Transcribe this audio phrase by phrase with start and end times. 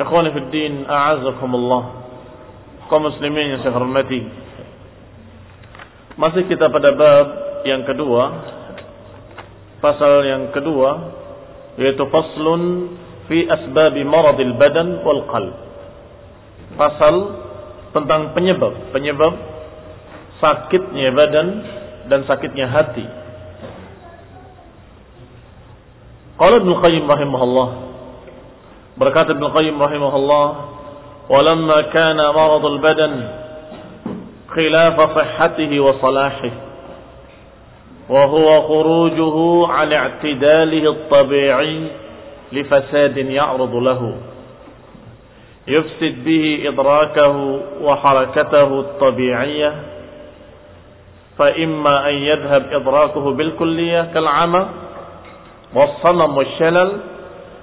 [0.00, 1.82] Ikhwani fi din, a'azakumullah.
[2.88, 4.20] Kaum muslimin yang saya hormati.
[6.16, 7.26] Masih kita pada bab
[7.68, 8.22] yang kedua,
[9.80, 11.12] pasal yang kedua,
[11.80, 12.92] yaitu faslun
[13.28, 15.56] fi asbab maradil badan wal qalb.
[16.76, 17.14] Pasal
[17.92, 19.36] tentang penyebab, penyebab
[20.40, 21.48] sakitnya badan
[22.08, 23.04] dan sakitnya hati.
[26.40, 27.91] Qala Ibnu Qayyim rahimahullah
[28.96, 30.54] بركات ابن القيم رحمه الله.
[31.28, 33.28] ولما كان مرض البدن
[34.48, 36.50] خلاف صحته وصلاحه
[38.08, 39.36] وهو خروجه
[39.72, 41.86] عن اعتداله الطبيعي
[42.52, 44.16] لفساد يعرض له.
[45.68, 49.72] يفسد به إدراكه وحركته الطبيعية
[51.38, 54.66] فإما أن يذهب إدراكه بالكلية كالعمى
[55.74, 56.92] والصنم والشلل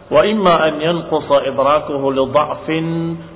[0.09, 2.85] wa imma an yanqusa idrakuhu li dha'fin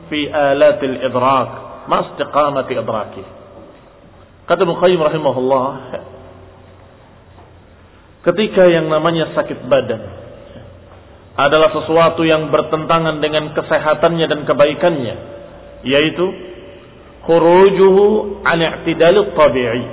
[0.09, 1.49] fi alatil idrak
[1.85, 3.24] ma istiqamati idraki.
[4.43, 5.68] Kata Ibnu Qayyim rahimahullah
[8.27, 10.02] ketika yang namanya sakit badan
[11.34, 15.15] adalah sesuatu yang bertentangan dengan kesehatannya dan kebaikannya
[15.82, 16.26] yaitu
[17.26, 19.84] khurujuhu an i'tidal tabi'i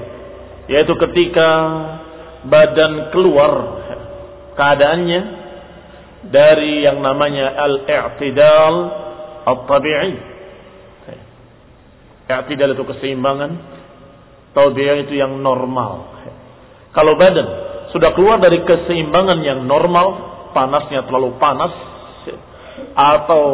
[0.70, 1.48] yaitu ketika
[2.46, 3.52] badan keluar
[4.54, 5.39] keadaannya
[6.28, 8.74] dari yang namanya al-i'tidal
[9.48, 10.12] at-tabi'i.
[12.30, 13.50] I'tidal itu keseimbangan,
[14.52, 16.12] tabi'i itu yang normal.
[16.92, 17.46] Kalau badan
[17.94, 20.06] sudah keluar dari keseimbangan yang normal,
[20.52, 21.72] panasnya terlalu panas
[22.94, 23.44] atau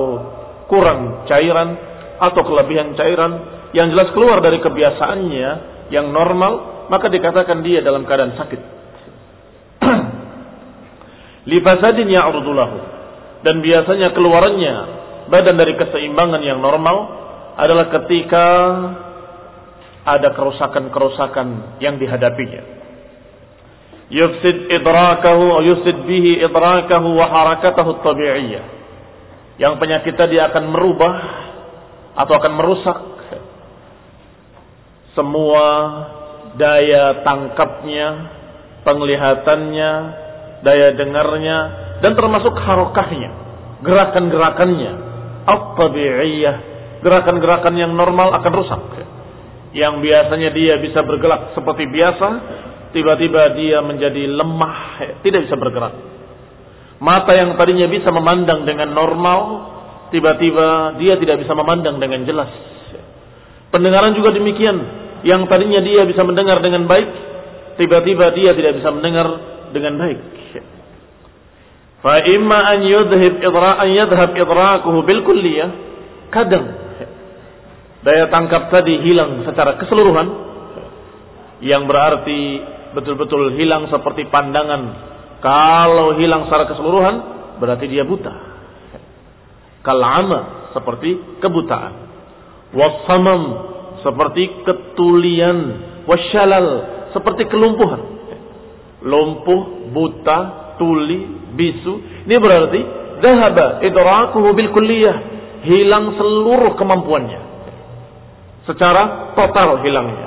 [0.67, 1.79] kurang cairan
[2.19, 3.33] atau kelebihan cairan
[3.77, 5.51] yang jelas keluar dari kebiasaannya
[5.93, 8.76] yang normal, maka dikatakan dia dalam keadaan sakit
[11.47, 12.79] lifasadin ya'rudu lahu.
[13.47, 14.75] Dan biasanya keluarannya
[15.31, 16.97] badan dari keseimbangan yang normal
[17.57, 18.47] adalah ketika
[20.07, 22.63] ada kerusakan-kerusakan yang dihadapinya.
[24.07, 28.65] Yufsid idrakahu, yufsid bihi idrakahu wa harakatahu tabi'iyah.
[29.59, 31.15] Yang penyakit tadi akan merubah
[32.15, 32.99] atau akan merusak
[35.17, 35.67] semua
[36.61, 38.09] daya tangkapnya,
[38.85, 39.93] penglihatannya,
[40.67, 41.59] daya dengarnya,
[42.03, 43.31] dan termasuk harokahnya,
[43.87, 44.93] gerakan-gerakannya,
[45.47, 46.57] at-tabi'iyah,
[47.07, 48.83] gerakan-gerakan yang normal akan rusak.
[49.77, 52.29] Yang biasanya dia bisa bergerak seperti biasa,
[52.91, 54.79] tiba-tiba dia menjadi lemah,
[55.23, 55.95] tidak bisa bergerak.
[56.97, 59.41] Mata yang tadinya bisa memandang dengan normal,
[60.11, 62.49] tiba-tiba dia tidak bisa memandang dengan jelas.
[63.69, 64.77] Pendengaran juga demikian,
[65.23, 67.09] yang tadinya dia bisa mendengar dengan baik,
[67.77, 70.19] tiba-tiba dia tidak bisa mendengar dengan baik.
[72.01, 75.71] Fa imma an yudhib idra an yadhhab idrakuhu bil kulliyah.
[76.33, 76.65] Kadang
[78.07, 80.29] daya tangkap tadi hilang secara keseluruhan
[81.61, 82.63] yang berarti
[82.97, 84.83] betul-betul hilang seperti pandangan.
[85.45, 87.15] Kalau hilang secara keseluruhan
[87.61, 88.33] berarti dia buta.
[89.85, 91.95] Kalama seperti kebutaan.
[92.75, 93.43] Wasamam
[94.03, 95.59] seperti ketulian.
[96.07, 96.69] Wasyalal
[97.15, 98.16] seperti kelumpuhan.
[99.07, 100.39] Lumpuh, buta,
[100.83, 102.27] tuli, bisu.
[102.27, 102.81] Ini berarti
[103.23, 105.17] zahaba idrakuhu bil kulliyah.
[105.63, 107.41] Hilang seluruh kemampuannya.
[108.67, 110.27] Secara total hilangnya.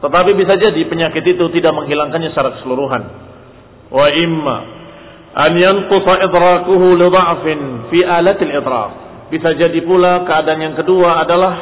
[0.00, 3.02] Tetapi bisa jadi penyakit itu tidak menghilangkannya secara keseluruhan.
[3.90, 4.56] Wa imma
[5.34, 7.60] an yanqusa idrakuhu li dha'fin
[7.92, 8.90] fi alatil idrak.
[9.30, 11.54] Bisa jadi pula keadaan yang kedua adalah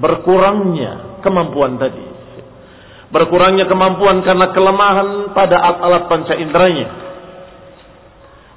[0.00, 2.09] berkurangnya kemampuan tadi.
[3.10, 7.10] Berkurangnya kemampuan karena kelemahan pada alat-alat panca inderanya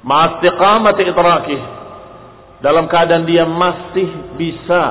[0.04, 1.60] Mastiqamati itrakih.
[2.60, 4.84] Dalam keadaan dia masih bisa,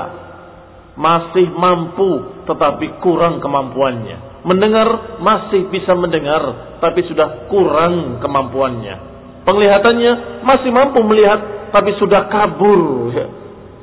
[0.97, 4.41] masih mampu, tetapi kurang kemampuannya.
[4.43, 9.13] Mendengar masih bisa mendengar, tapi sudah kurang kemampuannya.
[9.45, 13.13] Penglihatannya masih mampu melihat, tapi sudah kabur,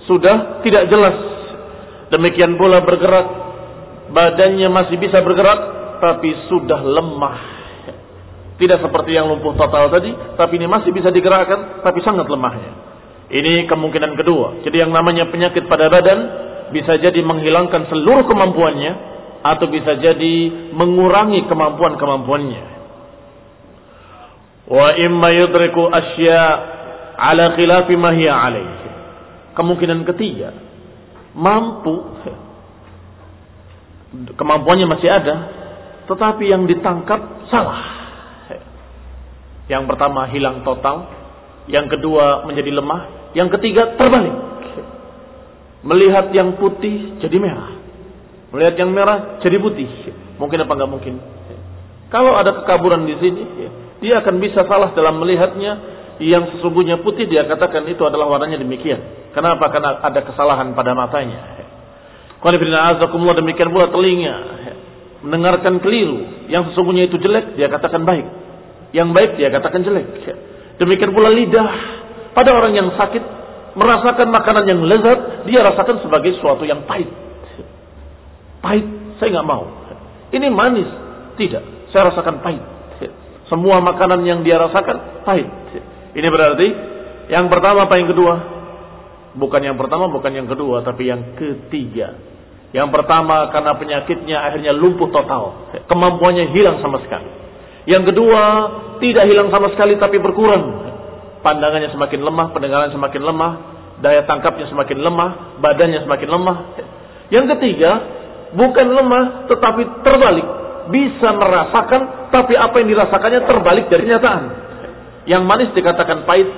[0.07, 1.17] sudah tidak jelas.
[2.11, 3.50] Demikian pula bergerak,
[4.11, 5.61] badannya masih bisa bergerak,
[6.03, 7.61] tapi sudah lemah
[8.61, 12.77] tidak seperti yang lumpuh total tadi, tapi ini masih bisa digerakkan, tapi sangat lemahnya.
[13.33, 14.61] Ini kemungkinan kedua.
[14.61, 16.19] Jadi yang namanya penyakit pada badan
[16.69, 18.93] bisa jadi menghilangkan seluruh kemampuannya
[19.41, 20.35] atau bisa jadi
[20.77, 22.65] mengurangi kemampuan-kemampuannya.
[24.69, 26.43] Wa imma yudriku asya
[27.17, 28.89] ala khilafi ma hiya alaihi.
[29.57, 30.53] Kemungkinan ketiga,
[31.33, 31.97] mampu
[34.11, 35.35] kemampuannya masih ada,
[36.11, 38.01] tetapi yang ditangkap salah.
[39.71, 41.07] Yang pertama hilang total,
[41.71, 44.35] yang kedua menjadi lemah, Yang ketiga terbalik.
[45.87, 47.79] Melihat yang putih jadi merah.
[48.51, 49.87] Melihat yang merah jadi putih.
[50.35, 51.15] Mungkin apa enggak mungkin?
[52.11, 53.43] Kalau ada kekaburan di sini,
[54.03, 55.79] dia akan bisa salah dalam melihatnya
[56.21, 59.31] yang sesungguhnya putih dia katakan itu adalah warnanya demikian.
[59.31, 59.71] Kenapa?
[59.71, 61.70] Karena ada kesalahan pada matanya.
[62.41, 64.35] Demikian pula telinga.
[65.21, 66.49] Mendengarkan keliru.
[66.49, 68.27] Yang sesungguhnya itu jelek, dia katakan baik.
[68.97, 70.07] Yang baik dia katakan jelek.
[70.81, 71.69] Demikian pula lidah.
[72.33, 73.21] Pada orang yang sakit,
[73.77, 77.11] merasakan makanan yang lezat, dia rasakan sebagai sesuatu yang pahit.
[78.65, 78.87] Pahit,
[79.21, 79.67] saya nggak mau.
[80.31, 80.89] Ini manis,
[81.37, 81.65] tidak.
[81.91, 82.63] Saya rasakan pahit.
[83.51, 85.51] Semua makanan yang dia rasakan pahit.
[86.15, 86.69] Ini berarti
[87.35, 88.60] yang pertama apa yang kedua?
[89.31, 92.19] Bukan yang pertama, bukan yang kedua, tapi yang ketiga.
[92.71, 95.75] Yang pertama karena penyakitnya akhirnya lumpuh total.
[95.91, 97.31] Kemampuannya hilang sama sekali.
[97.87, 98.43] Yang kedua,
[99.03, 100.91] tidak hilang sama sekali tapi berkurang.
[101.43, 103.53] Pandangannya semakin lemah, pendengaran semakin lemah,
[104.05, 106.57] daya tangkapnya semakin lemah, badannya semakin lemah.
[107.33, 107.91] Yang ketiga,
[108.55, 110.47] bukan lemah tetapi terbalik
[110.91, 114.43] bisa merasakan, tapi apa yang dirasakannya terbalik dari kenyataan.
[115.27, 116.49] Yang manis dikatakan pahit,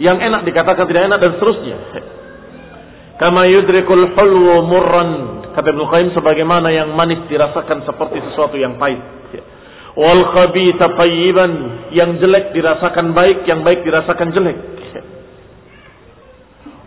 [0.00, 1.76] yang enak dikatakan tidak enak dan seterusnya.
[3.20, 5.10] Kama yudrikul hulwu murran
[5.52, 8.98] kata Ibnu Qayyim sebagaimana yang manis dirasakan seperti sesuatu yang pahit.
[10.00, 11.52] Wal khabitha tayyiban
[11.92, 14.58] yang jelek dirasakan baik, yang baik dirasakan jelek.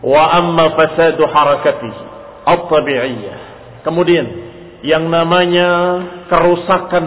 [0.02, 2.02] Wa amma fasadu harakatihi
[2.50, 3.38] at-tabi'iyyah.
[3.86, 4.26] Kemudian
[4.84, 5.70] yang namanya
[6.28, 7.06] kerusakan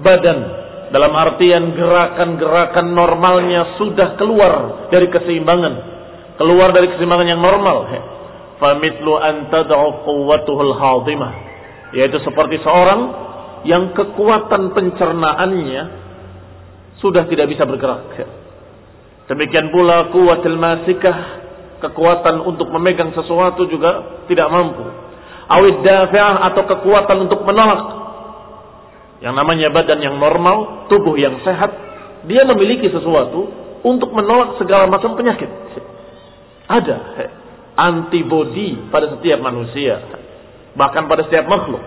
[0.00, 0.63] badan
[0.94, 5.74] dalam artian gerakan-gerakan normalnya sudah keluar dari keseimbangan.
[6.38, 7.90] Keluar dari keseimbangan yang normal.
[8.62, 11.32] Famitlu an tad'u quwwatuhul hadimah.
[11.98, 13.00] Yaitu seperti seorang
[13.66, 15.82] yang kekuatan pencernaannya
[17.02, 18.14] sudah tidak bisa bergerak.
[19.26, 21.42] Demikian pula kuwatul masikah
[21.82, 24.86] kekuatan untuk memegang sesuatu juga tidak mampu.
[25.50, 28.03] Awid dafi'ah atau kekuatan untuk menolak.
[29.22, 31.70] Yang namanya badan yang normal, tubuh yang sehat,
[32.26, 33.46] dia memiliki sesuatu
[33.84, 35.48] untuk menolak segala macam penyakit.
[36.64, 36.96] Ada
[37.76, 40.00] antibodi pada setiap manusia,
[40.72, 41.82] bahkan pada setiap makhluk.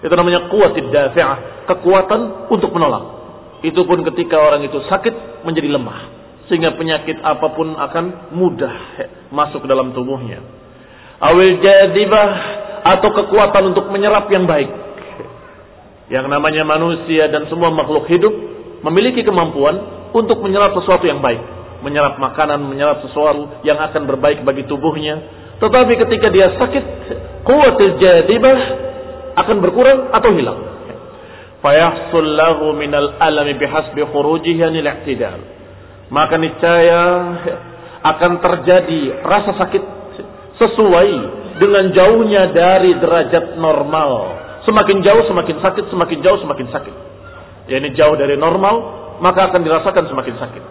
[0.00, 3.20] Itu namanya kuat dafi'ah, kekuatan untuk menolak.
[3.60, 6.20] Itu pun ketika orang itu sakit menjadi lemah.
[6.48, 8.74] Sehingga penyakit apa pun akan mudah
[9.30, 10.40] masuk ke dalam tubuhnya.
[11.20, 12.28] Awil jadibah
[12.80, 14.89] atau kekuatan untuk menyerap yang baik.
[16.10, 18.34] Yang namanya manusia dan semua makhluk hidup
[18.82, 19.78] memiliki kemampuan
[20.10, 21.38] untuk menyerap sesuatu yang baik.
[21.86, 25.22] Menyerap makanan, menyerap sesuatu yang akan berbaik bagi tubuhnya.
[25.62, 26.84] Tetapi ketika dia sakit,
[27.46, 28.58] kuatil jadibah
[29.38, 30.60] akan berkurang atau hilang.
[31.60, 35.40] Fayahsul lahu minal alami bihasbi khurujihi anil i'tidal.
[36.10, 37.02] Maka niscaya
[38.00, 39.82] akan terjadi rasa sakit
[40.56, 41.10] sesuai
[41.60, 44.39] dengan jauhnya dari derajat normal.
[44.68, 46.94] Semakin jauh semakin sakit, semakin jauh semakin sakit.
[47.70, 48.74] Ya ini jauh dari normal,
[49.24, 50.64] maka akan dirasakan semakin sakit.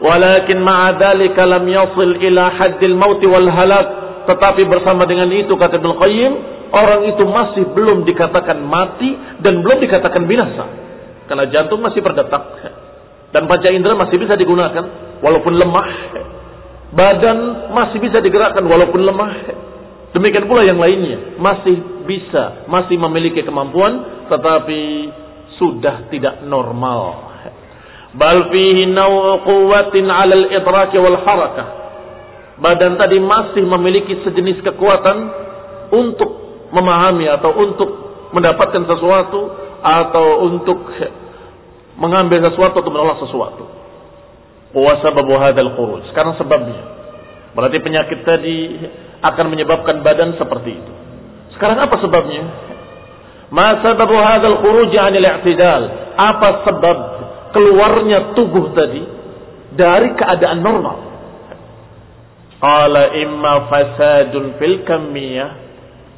[0.00, 3.86] Walakin ma'adhalika lam yasil ila haddil mauti wal halak.
[4.28, 6.32] Tetapi bersama dengan itu kata Ibn Qayyim,
[6.72, 10.64] orang itu masih belum dikatakan mati dan belum dikatakan binasa.
[11.28, 12.42] Karena jantung masih berdetak.
[13.30, 15.88] Dan panca indera masih bisa digunakan walaupun lemah.
[16.90, 19.30] Badan masih bisa digerakkan walaupun lemah.
[20.10, 24.82] Demikian pula yang lainnya masih bisa, masih memiliki kemampuan tetapi
[25.58, 27.30] sudah tidak normal.
[28.10, 30.10] Bal fihi naw'u quwwatin
[30.98, 31.68] wal harakah.
[32.58, 35.16] Badan tadi masih memiliki sejenis kekuatan
[35.94, 36.30] untuk
[36.74, 37.90] memahami atau untuk
[38.34, 39.40] mendapatkan sesuatu
[39.80, 40.90] atau untuk
[41.96, 43.64] mengambil sesuatu atau menolak sesuatu.
[44.74, 45.70] Wa sababu hadzal.
[46.10, 46.82] Sekarang sebabnya.
[47.54, 48.56] Berarti penyakit tadi
[49.20, 50.92] akan menyebabkan badan seperti itu.
[51.56, 52.42] Sekarang apa sebabnya?
[53.50, 55.82] Ma sababu hadzal khuruj 'anil i'tidal?
[56.16, 56.96] Apa sebab
[57.52, 59.02] keluarnya tubuh tadi
[59.74, 60.98] dari keadaan normal?
[62.60, 65.50] Qala imma fasadun fil kamiyah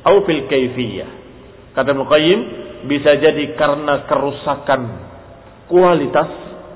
[0.02, 1.10] atau fil kaifiyah.
[1.72, 2.40] Kata Muqayyim,
[2.90, 4.82] bisa jadi karena kerusakan
[5.70, 6.30] kualitas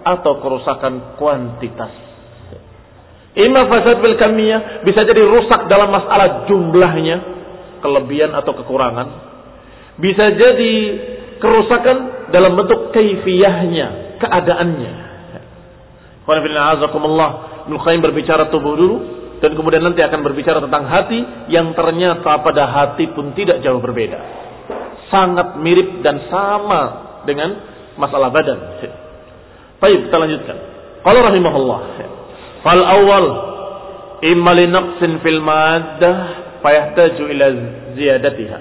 [0.07, 2.06] atau kerusakan kuantitas.
[3.37, 7.17] Ima fasad bil kamiyah bisa jadi rusak dalam masalah jumlahnya,
[7.85, 9.09] kelebihan atau kekurangan.
[10.01, 10.75] Bisa jadi
[11.37, 14.93] kerusakan dalam bentuk kaifiyahnya, keadaannya.
[16.27, 18.97] Ibnu Qayyim berbicara tubuh dulu
[19.45, 21.21] dan kemudian nanti akan berbicara tentang hati
[21.53, 24.17] yang ternyata pada hati pun tidak jauh berbeda.
[25.13, 26.83] Sangat mirip dan sama
[27.29, 27.53] dengan
[28.01, 28.81] masalah badan.
[29.77, 30.57] Baik, kita lanjutkan.
[31.05, 31.81] Kalau rahimahullah.
[32.67, 33.27] Fal awal
[34.27, 36.17] imma li naqsin fil maddah
[36.67, 37.47] fayahtaju ila
[37.95, 38.61] ziyadatiha.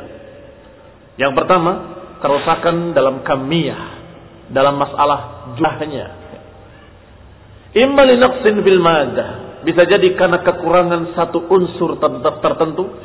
[1.18, 1.72] Yang pertama,
[2.22, 3.82] kerusakan dalam kamiyah,
[4.54, 6.06] dalam masalah jumlahnya.
[7.74, 9.30] Imma li naqsin fil maddah,
[9.66, 11.98] bisa jadi karena kekurangan satu unsur
[12.46, 13.02] tertentu.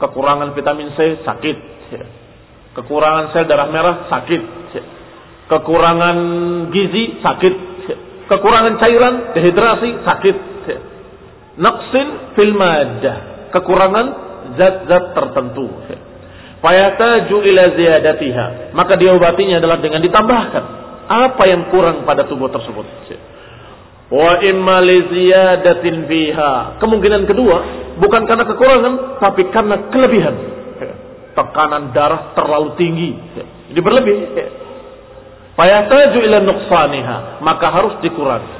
[0.00, 1.56] Kekurangan vitamin C sakit.
[2.72, 4.42] Kekurangan sel darah merah sakit.
[5.44, 6.16] Kekurangan
[6.72, 7.69] gizi sakit.
[8.30, 10.36] Kekurangan cairan dehidrasi sakit
[11.58, 14.06] naqsin fil madah, kekurangan
[14.54, 15.66] zat-zat tertentu.
[16.60, 20.64] Fayataju ila ziyadatiha, maka diobatinya adalah dengan ditambahkan
[21.10, 22.86] apa yang kurang pada tubuh tersebut.
[24.10, 26.78] Wa imma li ziyadatin fiha.
[26.82, 27.56] Kemungkinan kedua
[27.98, 30.36] bukan karena kekurangan tapi karena kelebihan.
[31.30, 33.10] Tekanan darah terlalu tinggi.
[33.70, 34.16] Jadi berlebih.
[35.58, 38.54] Fayataju ila nuqsaniha, maka harus dikurangi.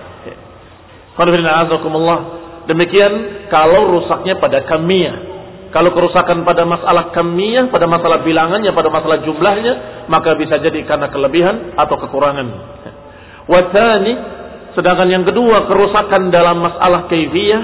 [2.70, 3.12] Demikian
[3.50, 5.30] kalau rusaknya pada kamiyah.
[5.70, 11.06] Kalau kerusakan pada masalah kamiyah, pada masalah bilangannya, pada masalah jumlahnya, maka bisa jadi karena
[11.14, 12.46] kelebihan atau kekurangan.
[13.46, 14.14] Watani,
[14.74, 17.62] sedangkan yang kedua kerusakan dalam masalah kaifiyah,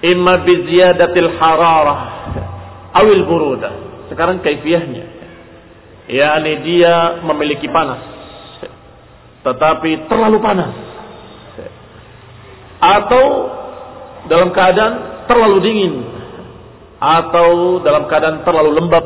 [0.00, 2.00] imma biziyadatil hararah,
[3.04, 3.72] awil burudah.
[4.08, 5.13] Sekarang kaifiyahnya,
[6.08, 8.00] yakni dia memiliki panas,
[9.44, 10.72] tetapi terlalu panas.
[12.80, 13.24] Atau
[14.28, 15.94] dalam keadaan terlalu dingin.
[17.00, 19.04] Atau dalam keadaan terlalu lembab.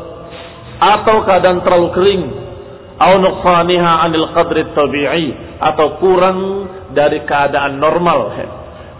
[0.79, 2.25] Atau keadaan terlalu kering.
[2.99, 5.27] Atau nuqsaniha anil qadri tabi'i.
[5.59, 6.39] Atau kurang
[6.95, 8.35] dari keadaan normal.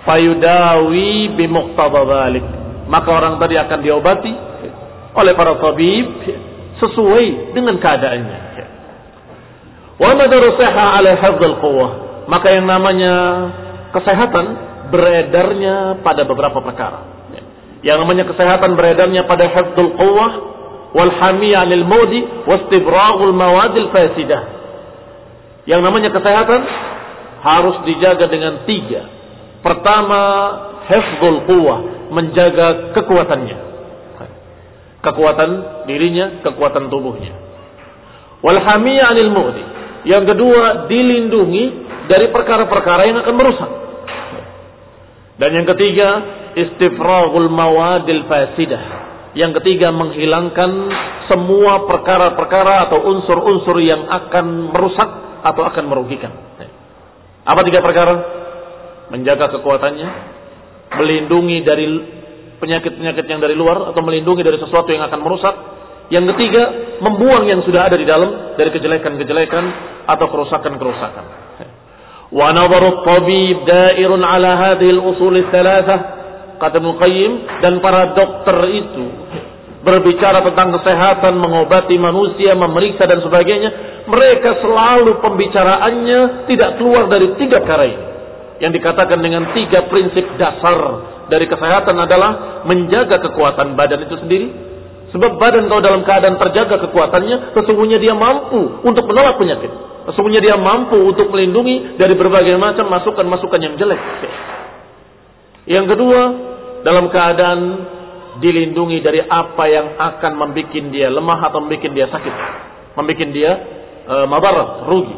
[0.07, 2.31] Fayudawi bimuqtada
[2.89, 4.33] maka orang tadi akan diobati
[5.13, 6.09] oleh para tabib
[6.79, 8.39] sesuai dengan keadaannya
[9.99, 11.91] wa madaru ala hafdzul quwwah
[12.29, 13.15] maka yang namanya
[13.91, 14.47] kesehatan
[14.93, 17.01] beredarnya pada beberapa perkara.
[17.81, 20.33] Yang namanya kesehatan beredarnya pada hafdul quwwah
[20.93, 24.43] wal hamiyah lil maudi wastibragul mawadil fasidah.
[25.69, 26.61] Yang namanya kesehatan
[27.45, 29.05] harus dijaga dengan tiga.
[29.65, 30.21] Pertama,
[30.89, 33.68] hafdul quwwah, menjaga kekuatannya.
[34.99, 35.51] Kekuatan
[35.87, 37.33] dirinya, kekuatan tubuhnya.
[38.43, 39.65] Wal hamiyah lil maudi.
[40.07, 41.65] Yang kedua, dilindungi
[42.07, 43.71] dari perkara-perkara yang akan merusak.
[45.39, 46.09] Dan yang ketiga,
[46.59, 48.83] istifraghul mawadil fasidah.
[49.39, 50.71] Yang ketiga, menghilangkan
[51.31, 55.11] semua perkara-perkara atau unsur-unsur yang akan merusak
[55.47, 56.33] atau akan merugikan.
[57.47, 58.15] Apa tiga perkara?
[59.09, 60.09] Menjaga kekuatannya,
[61.01, 61.87] melindungi dari
[62.59, 65.55] penyakit-penyakit yang dari luar atau melindungi dari sesuatu yang akan merusak.
[66.09, 66.63] Yang ketiga,
[67.05, 69.65] membuang yang sudah ada di dalam dari kejelekan-kejelekan
[70.09, 71.25] atau kerusakan-kerusakan.
[72.29, 75.37] Wa nadharu tabib dairun ala hadhihi al-usul
[76.59, 79.07] kata Muqayyim dan para dokter itu
[79.79, 87.63] berbicara tentang kesehatan, mengobati manusia, memeriksa dan sebagainya, mereka selalu pembicaraannya tidak keluar dari tiga
[87.63, 87.87] perkara
[88.59, 90.79] yang dikatakan dengan tiga prinsip dasar
[91.29, 94.49] dari kesehatan adalah menjaga kekuatan badan itu sendiri.
[95.09, 99.73] Sebab badan kalau dalam keadaan terjaga kekuatannya, sesungguhnya dia mampu untuk menolak penyakit.
[100.09, 104.01] Sesungguhnya dia mampu untuk melindungi dari berbagai macam masukan-masukan yang jelek.
[105.69, 106.21] Yang kedua,
[106.85, 107.61] dalam keadaan
[108.41, 112.35] dilindungi dari apa yang akan membuat dia lemah atau membuat dia sakit.
[112.97, 113.53] Membuat dia
[114.05, 115.17] e, mabarat, rugi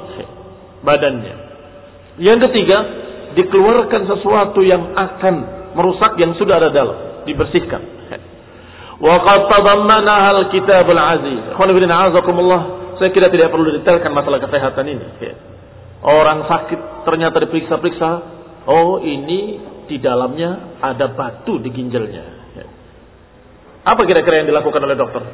[0.82, 1.34] badannya.
[2.18, 2.78] Yang ketiga,
[3.38, 7.82] dikeluarkan sesuatu yang akan merusak yang sudah ada dalam, dibersihkan.
[9.04, 11.56] Wa qad tadammana al-kitabul aziz.
[11.56, 15.06] Khonibina azakumullah saya kira tidak perlu detailkan masalah kesehatan ini.
[16.04, 18.10] Orang sakit ternyata diperiksa-periksa,
[18.68, 19.56] oh ini
[19.88, 22.24] di dalamnya ada batu di ginjalnya.
[22.52, 22.66] Ya.
[23.88, 25.24] Apa kira-kira yang dilakukan oleh dokter?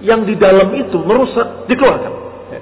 [0.00, 2.12] Yang di dalam itu merusak, dikeluarkan.
[2.56, 2.60] Ya.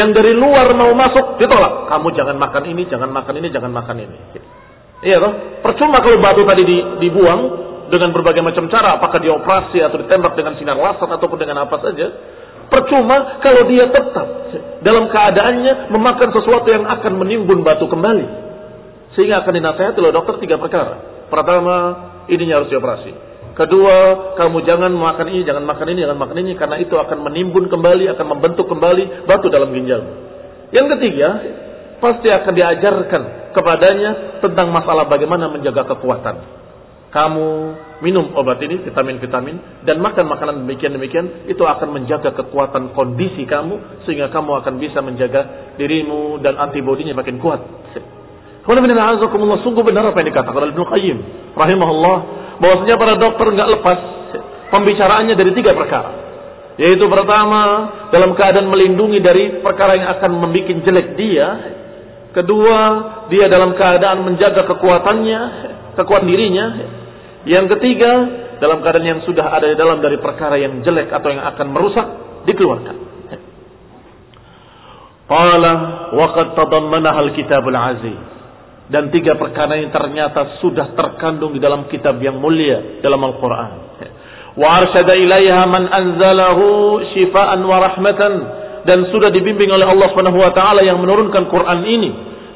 [0.00, 1.92] Yang dari luar mau masuk, ditolak.
[1.92, 4.18] Kamu jangan makan ini, jangan makan ini, jangan makan ini.
[5.00, 5.32] Iya toh?
[5.64, 6.64] Percuma kalau batu tadi
[7.00, 7.40] dibuang
[7.88, 12.06] dengan berbagai macam cara, apakah dioperasi atau ditembak dengan sinar laser ataupun dengan apa saja,
[12.70, 14.26] Percuma kalau dia tetap
[14.86, 18.26] dalam keadaannya memakan sesuatu yang akan menimbun batu kembali.
[19.18, 21.26] Sehingga akan dinasehati oleh dokter tiga perkara.
[21.26, 21.76] Pertama,
[22.30, 23.10] ininya harus dioperasi.
[23.58, 23.96] Kedua,
[24.38, 26.52] kamu jangan makan ini, jangan makan ini, jangan makan ini.
[26.54, 30.06] Karena itu akan menimbun kembali, akan membentuk kembali batu dalam ginjal.
[30.70, 31.28] Yang ketiga,
[31.98, 36.60] pasti akan diajarkan kepadanya tentang masalah bagaimana menjaga kekuatan
[37.10, 37.48] kamu
[38.06, 44.30] minum obat ini, vitamin-vitamin, dan makan makanan demikian-demikian, itu akan menjaga kekuatan kondisi kamu, sehingga
[44.30, 47.60] kamu akan bisa menjaga dirimu dan antibodinya makin kuat.
[48.62, 51.18] Sungguh benar apa yang dikatakan oleh Ibnu Qayyim
[51.58, 52.16] rahimahullah
[52.62, 53.98] bahwasanya para dokter nggak lepas
[54.70, 56.10] pembicaraannya dari tiga perkara.
[56.78, 61.48] Yaitu pertama dalam keadaan melindungi dari perkara yang akan membuat jelek dia.
[62.30, 62.78] Kedua,
[63.26, 65.40] dia dalam keadaan menjaga kekuatannya,
[65.98, 66.66] kekuatan dirinya.
[67.42, 68.12] Yang ketiga,
[68.62, 72.06] dalam keadaan yang sudah ada di dalam dari perkara yang jelek atau yang akan merusak,
[72.46, 72.96] dikeluarkan.
[75.30, 75.72] Qala
[76.10, 78.18] wa qad al-kitabul aziz
[78.90, 83.70] dan tiga perkara ini ternyata sudah terkandung di dalam kitab yang mulia dalam Al-Quran.
[84.58, 88.32] Wa arsyada ilaiha man anzalahu shifaan wa rahmatan
[88.84, 92.10] dan sudah dibimbing oleh Allah Subhanahu wa taala yang menurunkan Quran ini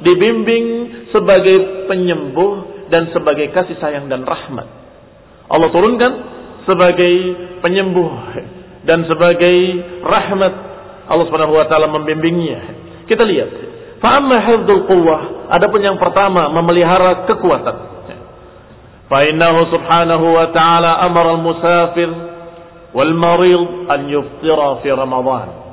[0.05, 0.67] dibimbing
[1.13, 4.67] sebagai penyembuh dan sebagai kasih sayang dan rahmat.
[5.49, 6.13] Allah turunkan
[6.69, 7.15] sebagai
[7.61, 8.11] penyembuh
[8.85, 9.57] dan sebagai
[10.05, 10.55] rahmat.
[11.05, 12.61] Allah Subhanahu wa taala membimbingnya.
[13.05, 13.51] Kita lihat
[14.05, 17.95] Fa'amma hifdzul quwwah, adapun yang pertama memelihara kekuatan.
[19.09, 22.13] Fa'innahu subhanahu wa ta'ala amara al-musafir
[22.93, 25.64] wal marid an yuftira fi Ramadan.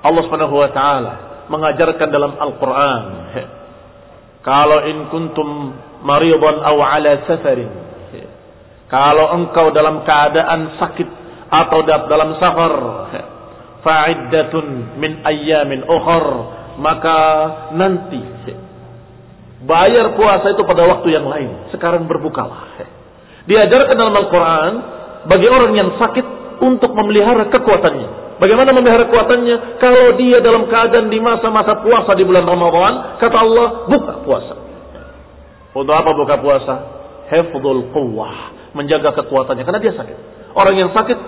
[0.00, 1.12] Allah subhanahu wa ta'ala
[1.50, 3.02] mengajarkan dalam Al-Quran.
[4.40, 5.48] Kalau in kuntum
[6.06, 7.68] maridan aw ala safarin.
[8.88, 11.08] Kalau engkau dalam keadaan sakit
[11.50, 12.74] atau dalam safar.
[13.80, 16.26] Fa'iddatun min ayyamin ukhar
[16.80, 17.18] maka
[17.76, 18.20] nanti
[19.64, 21.72] bayar puasa itu pada waktu yang lain.
[21.72, 22.80] Sekarang berbukalah.
[23.44, 24.72] Diajarkan dalam Al-Quran
[25.28, 26.26] bagi orang yang sakit
[26.60, 28.10] untuk memelihara kekuatannya.
[28.40, 29.56] Bagaimana memelihara kekuatannya?
[29.76, 34.54] Kalau dia dalam keadaan di masa-masa puasa di bulan Ramadan, kata Allah, buka puasa.
[35.76, 36.74] Untuk apa buka puasa?
[37.28, 40.18] Hafdul quwwah, menjaga kekuatannya karena dia sakit.
[40.56, 41.18] Orang yang sakit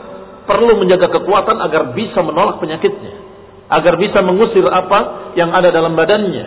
[0.49, 3.23] perlu menjaga kekuatan agar bisa menolak penyakitnya
[3.73, 6.45] agar bisa mengusir apa yang ada dalam badannya.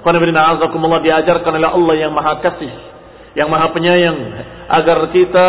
[0.00, 0.56] Qanabirina
[1.04, 2.72] diajarkan oleh Allah yang maha kasih,
[3.36, 4.18] yang maha penyayang,
[4.72, 5.48] agar kita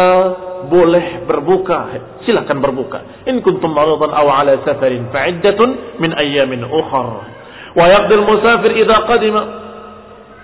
[0.68, 1.96] boleh berbuka.
[2.27, 3.27] Silahkan berbuka.
[3.27, 7.31] In kuntum maridan aw ala safarin fa'iddatun min ayyamin ukhar.
[7.74, 9.42] Wa yaqdil musafir idza qadima.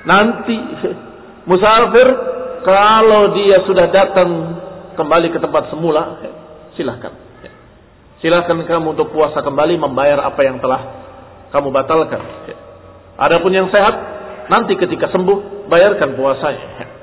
[0.07, 0.57] Nanti
[1.43, 2.07] musafir
[2.63, 4.29] kalau dia sudah datang
[4.95, 6.19] kembali ke tempat semula,
[6.75, 7.29] silahkan
[8.19, 10.81] Silahkan kamu untuk puasa kembali membayar apa yang telah
[11.55, 12.19] kamu batalkan.
[13.15, 13.95] Adapun yang sehat,
[14.51, 16.98] nanti ketika sembuh, bayarkan puasanya.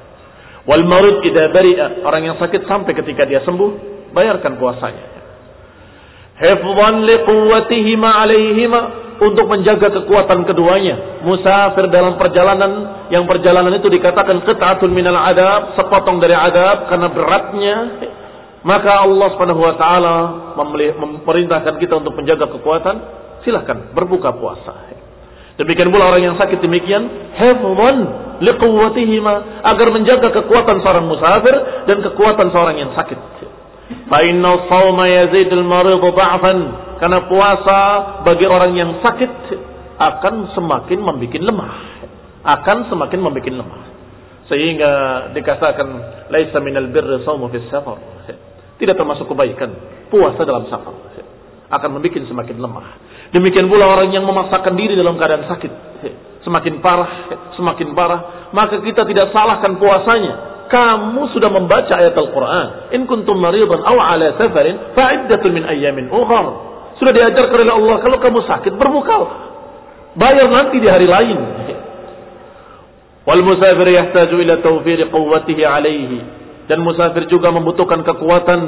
[0.67, 3.71] Wal marid idza bari'a, orang yang sakit sampai ketika dia sembuh,
[4.11, 5.07] bayarkan puasanya.
[6.37, 8.81] Hifdhan liquwwatihima 'alaihima
[9.23, 11.25] untuk menjaga kekuatan keduanya.
[11.25, 17.77] Musafir dalam perjalanan yang perjalanan itu dikatakan qit'atun minal adab, sepotong dari adab karena beratnya
[18.67, 20.17] maka Allah Subhanahu wa taala
[20.59, 22.97] memerintahkan kita untuk menjaga kekuatan,
[23.47, 24.96] silahkan berbuka puasa.
[25.57, 27.97] Demikian pula orang yang sakit demikian, hafwan
[28.45, 31.55] liquwwatihima agar menjaga kekuatan seorang musafir
[31.89, 33.17] dan kekuatan seorang yang sakit.
[34.11, 36.03] Fa inna shauma yazidul marid
[37.01, 37.81] karena puasa
[38.29, 39.33] bagi orang yang sakit
[39.97, 41.75] akan semakin membuat lemah.
[42.45, 43.83] Akan semakin membuat lemah.
[44.47, 44.93] Sehingga
[45.35, 45.89] dikatakan
[46.31, 47.97] laisa minal birri shaumu fis safar.
[48.77, 49.73] Tidak termasuk kebaikan.
[50.13, 50.95] Puasa dalam safar.
[51.73, 52.87] Akan membuat semakin lemah.
[53.37, 55.73] Demikian pula orang yang memaksakan diri dalam keadaan sakit.
[56.41, 58.49] Semakin parah, semakin parah.
[58.57, 60.65] Maka kita tidak salahkan puasanya.
[60.73, 62.97] Kamu sudah membaca ayat Al-Quran.
[62.97, 66.47] In kuntum maridan aw ala safarin fa'iddatun min ayyamin ukhar.
[66.97, 69.19] Sudah diajarkan oleh Allah kalau kamu sakit berbuka.
[70.17, 71.39] Bayar nanti di hari lain.
[73.29, 76.19] Wal musafir yahtaju ila tawfir quwwatihi alaihi
[76.73, 78.61] dan musafir juga membutuhkan kekuatan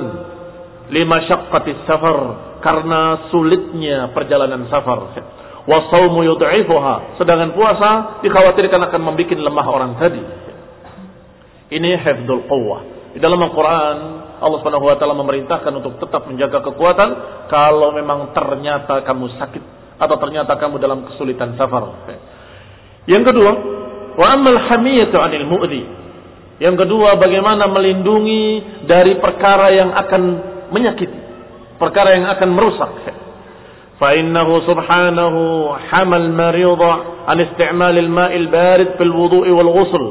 [0.93, 5.15] lima syaqqatis safar karena sulitnya perjalanan safar.
[5.69, 7.91] Wa saumu yud'ifuha, sedangkan puasa
[8.25, 10.23] dikhawatirkan akan membuat lemah orang tadi.
[11.69, 13.13] Ini hifdzul quwwah.
[13.13, 13.97] Di dalam Al-Qur'an
[14.39, 17.09] Allah Subhanahu wa taala memerintahkan untuk tetap menjaga kekuatan
[17.53, 19.65] kalau memang ternyata kamu sakit
[19.99, 22.09] atau ternyata kamu dalam kesulitan safar.
[23.05, 23.51] Yang kedua,
[24.17, 25.83] wa ammal hamiyatu 'anil mu'dhi
[26.59, 30.23] yang kedua, bagaimana melindungi dari perkara yang akan
[30.75, 31.19] menyakiti,
[31.78, 32.94] perkara yang akan merusak.
[33.94, 35.36] فإنه سبحانه
[35.80, 36.82] حمى المريض
[37.28, 40.04] عن استعمال الماء البارد في الوضوء والغسل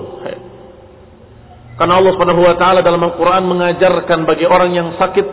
[1.82, 5.26] karena Allah Subhanahu wa taala dalam Al-Qur'an mengajarkan bagi orang yang sakit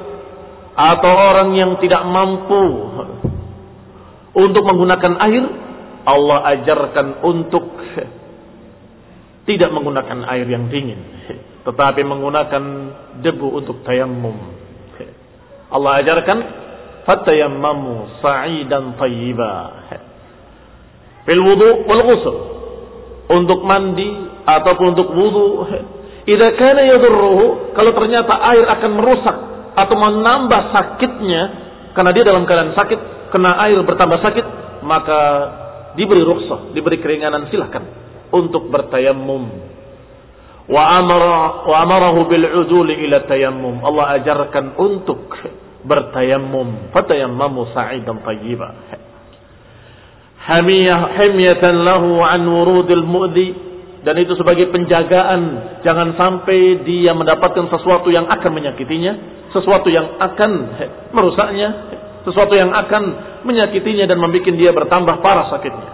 [0.73, 2.63] atau orang yang tidak mampu
[4.33, 5.43] untuk menggunakan air,
[6.07, 7.69] Allah ajarkan untuk
[9.45, 10.97] tidak menggunakan air yang dingin,
[11.67, 12.63] tetapi menggunakan
[13.19, 14.39] debu untuk tayamum.
[15.74, 16.38] Allah ajarkan
[17.02, 19.52] fatayammamu sa'idan tayyiba.
[21.26, 22.36] Fil wudu wal ghusl.
[23.24, 24.08] untuk mandi
[24.44, 25.64] ataupun untuk wudhu.
[26.24, 29.36] Idza kana yadurruhu, kalau ternyata air akan merusak
[29.76, 31.42] atau menambah sakitnya
[31.92, 34.46] karena dia dalam keadaan sakit, kena air bertambah sakit,
[34.84, 35.20] maka
[35.94, 37.84] diberi rukhsah, diberi keringanan silahkan
[38.32, 39.72] untuk bertayamum.
[40.64, 43.84] Wa amara wa amarahu bil uduli ila tayammum.
[43.84, 45.28] Allah ajarkan untuk
[45.84, 46.90] bertayamum.
[46.90, 48.68] Fatayammamu sa'idan tayyiba.
[50.44, 53.48] Hamiyah himyatan lahu an wurudil mu'di
[54.04, 55.40] dan itu sebagai penjagaan
[55.80, 59.12] jangan sampai dia mendapatkan sesuatu yang akan menyakitinya,
[59.56, 60.50] sesuatu yang akan
[61.16, 61.68] merusaknya,
[62.28, 63.02] sesuatu yang akan
[63.48, 65.90] menyakitinya dan membuat dia bertambah parah sakitnya.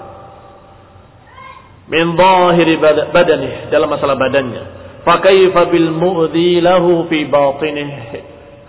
[1.90, 2.78] Min zahiri
[3.14, 4.62] badanih dalam masalah badannya.
[5.06, 7.90] Fakaifa bil mu'di lahu fi batinih.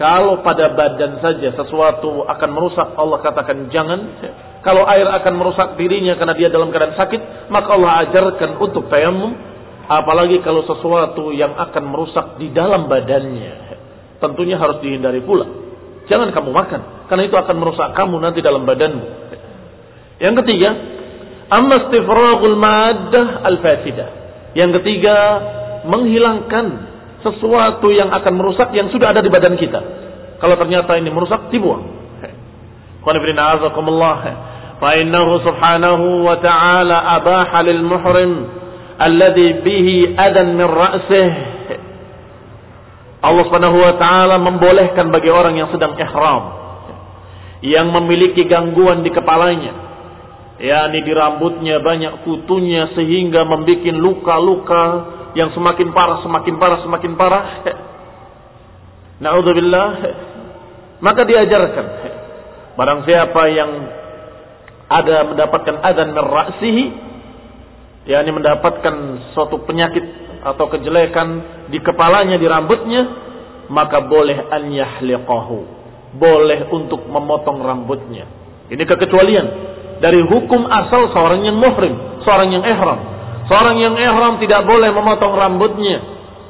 [0.02, 4.18] Kalau pada badan saja sesuatu akan merusak, Allah katakan jangan.
[4.66, 9.38] Kalau air akan merusak dirinya karena dia dalam keadaan sakit, maka Allah ajarkan untuk tayamum.
[9.86, 13.78] Apalagi kalau sesuatu yang akan merusak di dalam badannya.
[14.18, 15.46] Tentunya harus dihindari pula.
[16.10, 19.06] Jangan kamu makan, karena itu akan merusak kamu nanti dalam badanmu.
[20.18, 20.70] Yang ketiga,
[21.54, 24.10] amma istifragul maddah al-fasidah.
[24.58, 25.18] Yang ketiga,
[25.86, 26.90] menghilangkan
[27.25, 29.81] sesuatu yang akan merusak yang sudah ada di badan kita.
[30.38, 32.05] Kalau ternyata ini merusak, dibuang.
[34.81, 38.33] فإنه سبحانه وتعالى أباح للمحرم
[39.03, 39.88] الذي به
[40.21, 41.29] أذى من رأسه
[43.16, 46.42] Allah Subhanahu wa taala membolehkan bagi orang yang sedang ihram
[47.64, 49.73] yang memiliki gangguan di kepalanya
[50.62, 54.85] yakni di rambutnya banyak kutunya sehingga membuat luka-luka
[55.38, 57.46] yang semakin parah, semakin parah, semakin parah.
[59.22, 59.89] Naudzubillah.
[61.02, 61.86] Maka diajarkan.
[62.78, 63.72] Barang siapa yang
[64.91, 66.86] ada mendapatkan adzan merasihi,
[68.06, 68.96] yakni mendapatkan
[69.32, 70.04] suatu penyakit
[70.41, 71.28] atau kejelekan
[71.70, 73.02] di kepalanya, di rambutnya,
[73.72, 75.60] maka boleh an yahliqahu.
[76.12, 78.28] Boleh untuk memotong rambutnya.
[78.67, 79.46] Ini kekecualian
[80.04, 83.00] dari hukum asal seorang yang muhrim, seorang yang ihram.
[83.52, 86.00] Seorang yang ihram tidak boleh memotong rambutnya,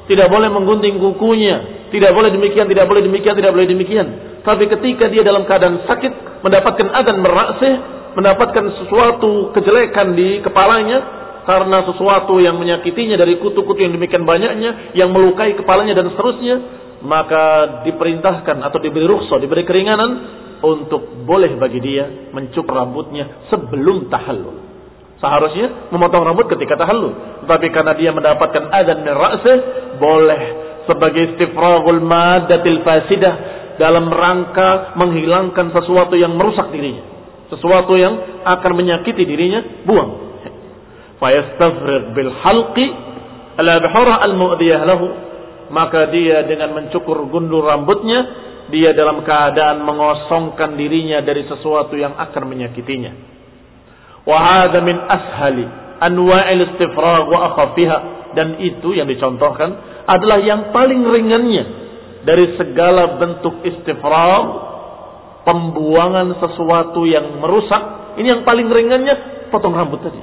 [0.06, 4.06] tidak boleh menggunting kukunya, tidak boleh demikian, tidak boleh demikian, tidak boleh demikian.
[4.46, 7.74] Tapi ketika dia dalam keadaan sakit, mendapatkan adan merasih,
[8.14, 10.98] mendapatkan sesuatu kejelekan di kepalanya,
[11.42, 16.56] karena sesuatu yang menyakitinya dari kutu-kutu yang demikian banyaknya, yang melukai kepalanya dan seterusnya,
[17.02, 20.10] maka diperintahkan atau diberi rukhsah, diberi keringanan
[20.62, 24.71] untuk boleh bagi dia mencukur rambutnya sebelum tahallul.
[25.22, 27.46] Seharusnya memotong rambut ketika tahallul.
[27.46, 29.56] Tapi karena dia mendapatkan adzan min ra'sih,
[30.02, 30.42] boleh
[30.90, 33.34] sebagai istifragul madatil fasidah
[33.78, 37.06] dalam rangka menghilangkan sesuatu yang merusak dirinya.
[37.54, 40.10] Sesuatu yang akan menyakiti dirinya, buang.
[41.22, 42.86] Fayastafrig bil halqi
[43.62, 45.06] ala bihara al mu'diyah lahu.
[45.70, 48.26] Maka dia dengan mencukur gundul rambutnya,
[48.74, 53.12] dia dalam keadaan mengosongkan dirinya dari sesuatu yang akan menyakitinya.
[54.22, 55.66] Wahada ashali
[56.02, 57.74] anwa'il istifrag wa
[58.32, 59.70] dan itu yang dicontohkan
[60.08, 61.64] adalah yang paling ringannya
[62.22, 64.46] dari segala bentuk istifrag
[65.42, 68.14] pembuangan sesuatu yang merusak.
[68.18, 70.20] Ini yang paling ringannya potong rambut tadi.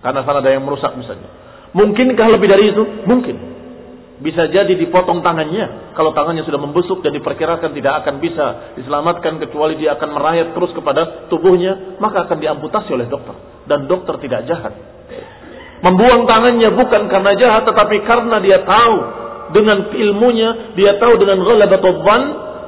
[0.00, 1.28] Karena sana ada yang merusak misalnya.
[1.76, 2.82] Mungkinkah lebih dari itu?
[3.04, 3.59] Mungkin
[4.20, 5.96] bisa jadi dipotong tangannya.
[5.96, 10.76] Kalau tangannya sudah membusuk dan diperkirakan tidak akan bisa diselamatkan kecuali dia akan merayap terus
[10.76, 13.32] kepada tubuhnya, maka akan diamputasi oleh dokter.
[13.64, 14.76] Dan dokter tidak jahat.
[15.80, 18.94] Membuang tangannya bukan karena jahat, tetapi karena dia tahu
[19.56, 22.04] dengan ilmunya, dia tahu dengan ghalabatul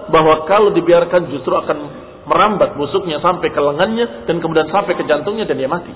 [0.09, 1.79] bahwa kalau dibiarkan justru akan
[2.25, 5.93] merambat busuknya sampai ke lengannya dan kemudian sampai ke jantungnya dan dia mati.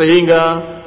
[0.00, 0.42] Sehingga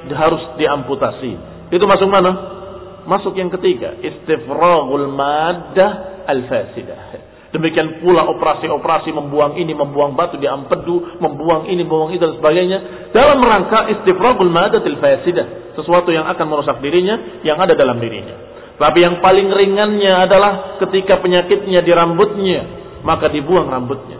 [0.09, 1.31] harus diamputasi.
[1.69, 2.62] Itu masuk mana?
[3.03, 7.33] Masuk yang ketiga, istifragul maddah al-fasidah.
[7.53, 12.77] Demikian pula operasi-operasi membuang ini, membuang batu di ampedu, membuang ini, membuang itu dan sebagainya.
[13.13, 15.77] Dalam rangka istifragul al fasidah.
[15.77, 18.53] Sesuatu yang akan merusak dirinya, yang ada dalam dirinya.
[18.73, 22.61] Tapi yang paling ringannya adalah ketika penyakitnya di rambutnya,
[23.05, 24.17] maka dibuang rambutnya.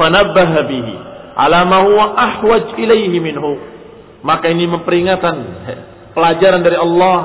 [0.00, 0.94] Fanabbaha bihi
[1.36, 3.69] ala ma huwa ahwaj ilaihi minhu
[4.20, 5.36] maka ini memperingatkan
[6.12, 7.18] pelajaran dari Allah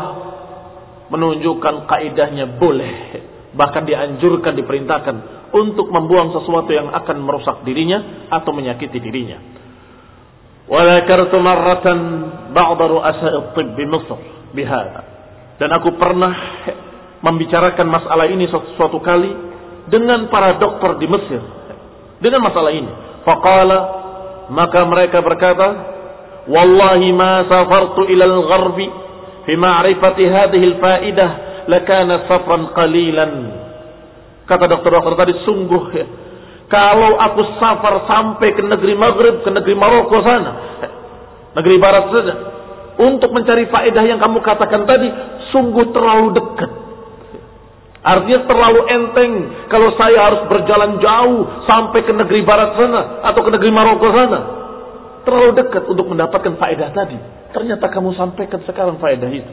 [1.11, 2.95] menunjukkan kaidahnya boleh
[3.55, 5.15] bahkan dianjurkan diperintahkan
[5.55, 9.39] untuk membuang sesuatu yang akan merusak dirinya atau menyakiti dirinya.
[15.55, 16.33] Dan aku pernah
[17.23, 19.31] membicarakan masalah ini suatu, kali
[19.87, 21.41] dengan para dokter di Mesir
[22.19, 22.91] dengan masalah ini.
[23.23, 23.79] Faqala
[24.51, 25.94] maka mereka berkata,
[26.45, 28.87] "Wallahi ma safartu ila al-gharbi
[29.45, 31.31] fi ma'rifati hadhihi al-fa'idah
[31.69, 33.33] lakana safran qalilan."
[34.45, 36.05] Kata dokter-dokter tadi sungguh ya,
[36.69, 40.51] kalau aku safar sampai ke negeri Maghrib, ke negeri Maroko sana,
[41.57, 42.33] negeri barat saja,
[43.01, 45.09] untuk mencari faedah yang kamu katakan tadi,
[45.49, 46.71] sungguh terlalu dekat.
[48.05, 49.31] Artinya terlalu enteng
[49.65, 54.64] kalau saya harus berjalan jauh sampai ke negeri barat sana atau ke negeri Maroko sana.
[55.25, 57.17] Terlalu dekat untuk mendapatkan faedah tadi.
[57.49, 59.51] Ternyata kamu sampaikan sekarang faedah itu.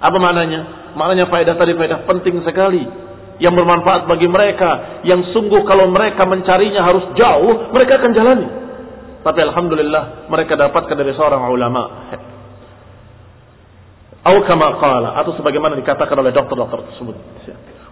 [0.00, 0.92] Apa maknanya?
[0.96, 2.82] Maknanya faedah tadi faedah penting sekali.
[3.36, 5.04] Yang bermanfaat bagi mereka.
[5.04, 8.48] Yang sungguh kalau mereka mencarinya harus jauh, mereka akan jalani.
[9.22, 11.82] Tapi Alhamdulillah mereka dapatkan dari seorang ulama.
[14.22, 14.42] Atau
[14.78, 17.14] qala atau sebagaimana dikatakan oleh dokter-dokter tersebut.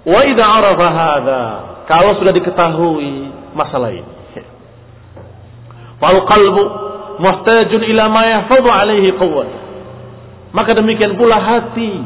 [0.06, 1.42] Wa idza arafa hadza,
[1.84, 4.20] kalau sudah diketahui masalah ini.
[6.00, 6.24] Fal
[7.20, 9.48] muhtajun ila ma yahfadhu alaihi quwwat.
[10.56, 12.00] Maka demikian pula hati.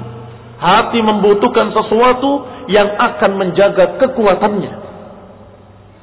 [0.58, 4.72] Hati membutuhkan sesuatu yang akan menjaga kekuatannya.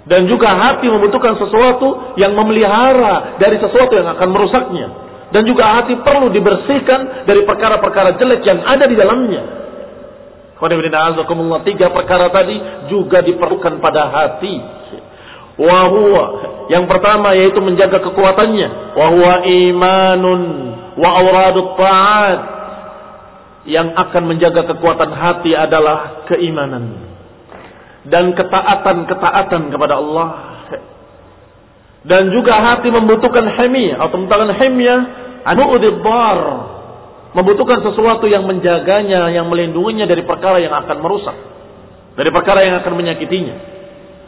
[0.02, 4.88] Dan juga hati membutuhkan sesuatu yang memelihara dari sesuatu yang akan merusaknya.
[5.32, 9.43] Dan juga hati perlu dibersihkan dari perkara-perkara jelek yang ada di dalamnya.
[11.65, 12.58] Tiga perkara tadi
[12.91, 14.56] juga diperlukan pada hati.
[15.62, 16.24] Wahwa
[16.74, 18.97] yang pertama yaitu menjaga kekuatannya.
[18.97, 20.41] Wahwa imanun
[20.97, 22.39] wa awradut ta'at.
[23.69, 27.13] Yang akan menjaga kekuatan hati adalah keimanan
[28.10, 30.28] dan ketaatan-ketaatan kepada Allah
[32.02, 35.00] dan juga hati membutuhkan hemiyah atau mengatakan hemiyah
[35.45, 36.39] anu udibbar
[37.32, 41.38] membutuhkan sesuatu yang menjaganya, yang melindunginya dari perkara yang akan merusak,
[42.19, 43.56] dari perkara yang akan menyakitinya.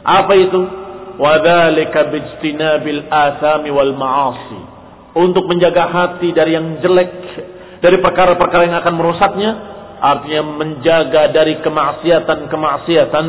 [0.04, 0.60] Apa itu?
[2.10, 4.60] Bijtinabil asami wal ma'asi.
[5.14, 7.12] Untuk menjaga hati dari yang jelek,
[7.78, 9.50] dari perkara-perkara yang akan merusaknya,
[10.02, 13.26] artinya menjaga dari kemaksiatan-kemaksiatan,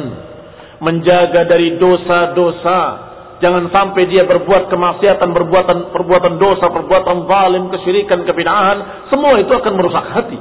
[0.81, 9.11] menjaga dari dosa-dosa, Jangan sampai dia berbuat kemaksiatan, perbuatan perbuatan dosa, perbuatan zalim, kesyirikan, kebid'ahan,
[9.11, 10.39] semua itu akan merusak hati.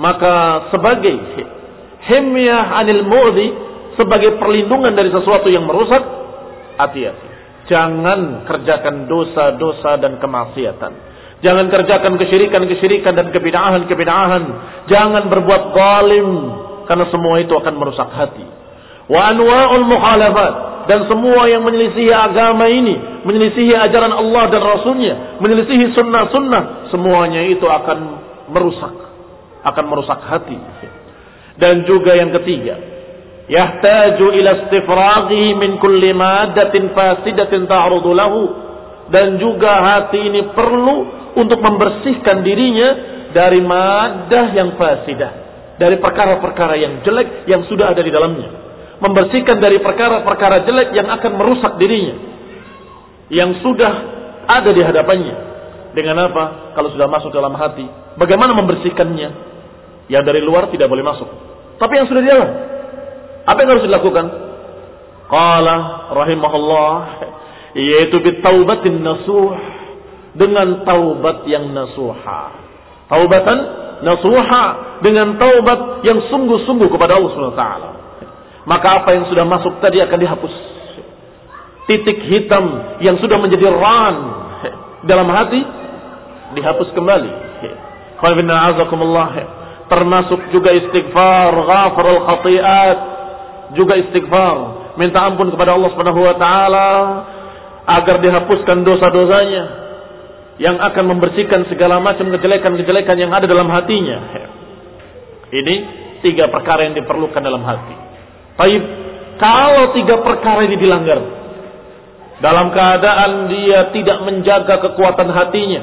[0.00, 1.20] Maka sebagai
[2.08, 3.48] himyah anil mu'di,
[4.00, 6.00] sebagai perlindungan dari sesuatu yang merusak,
[6.86, 7.26] hati-hati.
[7.70, 10.92] Jangan kerjakan dosa-dosa dan kemaksiatan.
[11.40, 14.44] Jangan kerjakan kesyirikan-kesyirikan dan kebid'ahan-kebid'ahan.
[14.90, 16.28] Jangan berbuat zalim
[16.84, 18.44] karena semua itu akan merusak hati.
[19.08, 25.94] Wa anwa'ul mukhalafat dan semua yang menyelisihi agama ini, menyelisihi ajaran Allah dan Rasulnya, menyelisihi
[25.94, 27.98] sunnah-sunnah, semuanya itu akan
[28.50, 28.94] merusak,
[29.62, 30.58] akan merusak hati.
[31.60, 32.74] Dan juga yang ketiga,
[33.50, 38.42] yahtaju ila istifraghi min kulli maddatin fasidatin ta'rudu lahu.
[39.10, 40.96] Dan juga hati ini perlu
[41.34, 42.88] untuk membersihkan dirinya
[43.34, 45.32] dari madah yang fasidah.
[45.82, 48.48] Dari perkara-perkara yang jelek yang sudah ada di dalamnya.
[49.02, 52.14] Membersihkan dari perkara-perkara jelek yang akan merusak dirinya.
[53.34, 53.92] Yang sudah
[54.46, 55.34] ada di hadapannya.
[55.90, 56.78] Dengan apa?
[56.78, 57.82] Kalau sudah masuk dalam hati.
[58.14, 59.30] Bagaimana membersihkannya?
[60.06, 61.26] Yang dari luar tidak boleh masuk.
[61.82, 62.50] Tapi yang sudah di dalam
[63.50, 64.26] apa yang harus dilakukan?
[65.26, 65.76] Qala
[66.14, 66.94] rahimahullah
[67.90, 69.78] yaitu bitaubatin nasuh.
[70.30, 72.54] Dengan taubat yang nasuha.
[73.10, 73.58] Taubatan
[74.06, 74.64] nasuha
[75.02, 77.90] dengan taubat yang sungguh-sungguh kepada Allah Subhanahu wa taala.
[78.68, 80.54] Maka apa yang sudah masuk tadi akan dihapus.
[81.88, 82.64] Titik hitam
[83.02, 84.16] yang sudah menjadi ran
[85.10, 85.60] dalam hati
[86.54, 87.32] dihapus kembali.
[89.90, 92.98] Termasuk juga istighfar, al khati'at,
[93.74, 94.56] juga istighfar,
[94.98, 96.88] minta ampun kepada Allah Subhanahu wa taala
[97.86, 99.64] agar dihapuskan dosa-dosanya
[100.60, 104.18] yang akan membersihkan segala macam kejelekan-kejelekan yang ada dalam hatinya.
[105.50, 105.74] Ini
[106.20, 107.96] tiga perkara yang diperlukan dalam hati.
[108.60, 108.82] Baik,
[109.40, 111.16] kalau tiga perkara ini dilanggar,
[112.44, 115.82] dalam keadaan dia tidak menjaga kekuatan hatinya,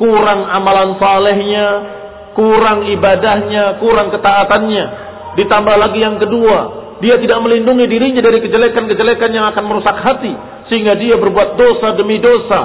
[0.00, 1.66] kurang amalan salehnya,
[2.32, 4.84] kurang ibadahnya, kurang ketaatannya,
[5.36, 10.32] ditambah lagi yang kedua, dia tidak melindungi dirinya dari kejelekan-kejelekan yang akan merusak hati,
[10.68, 12.60] sehingga dia berbuat dosa demi dosa.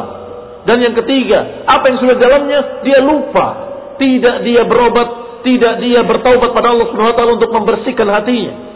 [0.68, 3.48] Dan yang ketiga, apa yang sudah dalamnya, dia lupa.
[3.96, 8.76] Tidak dia berobat, tidak dia bertaubat pada Allah Subhanahu wa taala untuk membersihkan hatinya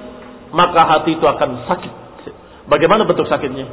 [0.53, 1.93] maka hati itu akan sakit.
[2.69, 3.65] Bagaimana bentuk sakitnya?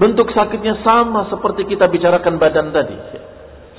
[0.00, 2.96] Bentuk sakitnya sama seperti kita bicarakan badan tadi.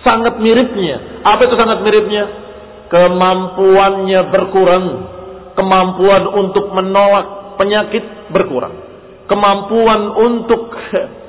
[0.05, 1.25] Sangat miripnya.
[1.25, 2.23] Apa itu sangat miripnya?
[2.89, 4.85] Kemampuannya berkurang.
[5.53, 8.71] Kemampuan untuk menolak penyakit berkurang.
[9.27, 10.71] Kemampuan untuk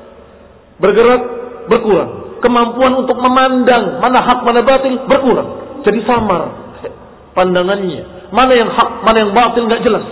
[0.83, 1.23] bergerak
[1.67, 2.41] berkurang.
[2.43, 5.49] Kemampuan untuk memandang mana hak mana batil berkurang.
[5.87, 6.43] Jadi samar
[7.37, 8.31] pandangannya.
[8.33, 10.07] Mana yang hak, mana yang batil nggak jelas.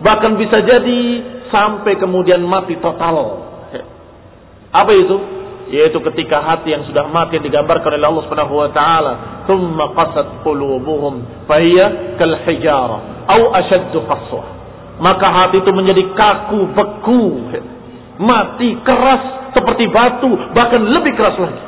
[0.00, 1.00] Bahkan bisa jadi
[1.48, 3.46] sampai kemudian mati total.
[4.80, 5.39] Apa itu?
[5.70, 9.12] Yaitu ketika hati yang sudah mati digambarkan oleh Allah Subhanahu wa taala,
[9.46, 14.44] "Tsumma qasat qulubuhum fahiya kal hijara au ashaddu qaswa."
[14.98, 17.24] Maka hati itu menjadi kaku, beku,
[18.20, 21.62] mati, keras seperti batu, bahkan lebih keras lagi.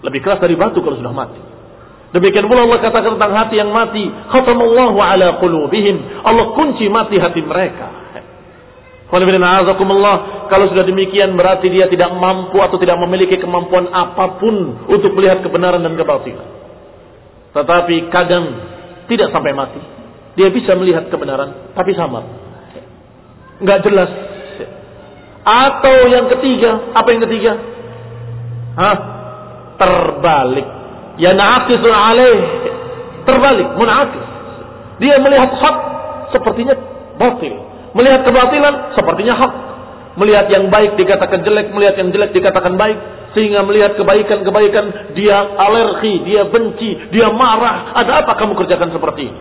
[0.00, 1.40] Lebih keras dari batu kalau sudah mati.
[2.10, 4.02] Demikian pula Allah katakan tentang hati yang mati,
[4.34, 6.26] khatamallahu ala qulubihim.
[6.26, 7.99] Allah kunci mati hati mereka.
[9.10, 15.42] Kalau sudah demikian berarti dia tidak mampu atau tidak memiliki kemampuan apa pun untuk melihat
[15.42, 16.46] kebenaran dan kebatilan.
[17.50, 18.44] Tetapi kadang
[19.10, 19.82] tidak sampai mati.
[20.38, 22.22] Dia bisa melihat kebenaran tapi samar.
[23.58, 24.10] Enggak jelas.
[25.42, 27.52] Atau yang ketiga, apa yang ketiga?
[28.78, 28.96] Hah?
[29.74, 30.68] Terbalik.
[31.18, 32.38] Ya na'akisul alaih.
[33.26, 34.26] Terbalik, munakis.
[35.02, 35.76] Dia melihat hak
[36.30, 36.78] sepertinya
[37.18, 39.52] batil Melihat kebatilan sepertinya hak.
[40.18, 42.98] Melihat yang baik dikatakan jelek, melihat yang jelek dikatakan baik.
[43.30, 47.94] Sehingga melihat kebaikan-kebaikan dia alergi, dia benci, dia marah.
[47.94, 49.40] Ada apa kamu kerjakan seperti ini?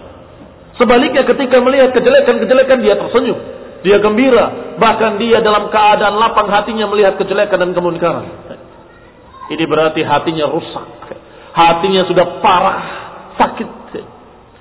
[0.78, 3.38] Sebaliknya ketika melihat kejelekan-kejelekan dia tersenyum.
[3.82, 4.78] Dia gembira.
[4.78, 8.26] Bahkan dia dalam keadaan lapang hatinya melihat kejelekan dan kemungkaran.
[9.50, 10.86] Ini berarti hatinya rusak.
[11.50, 12.80] Hatinya sudah parah,
[13.36, 13.68] sakit.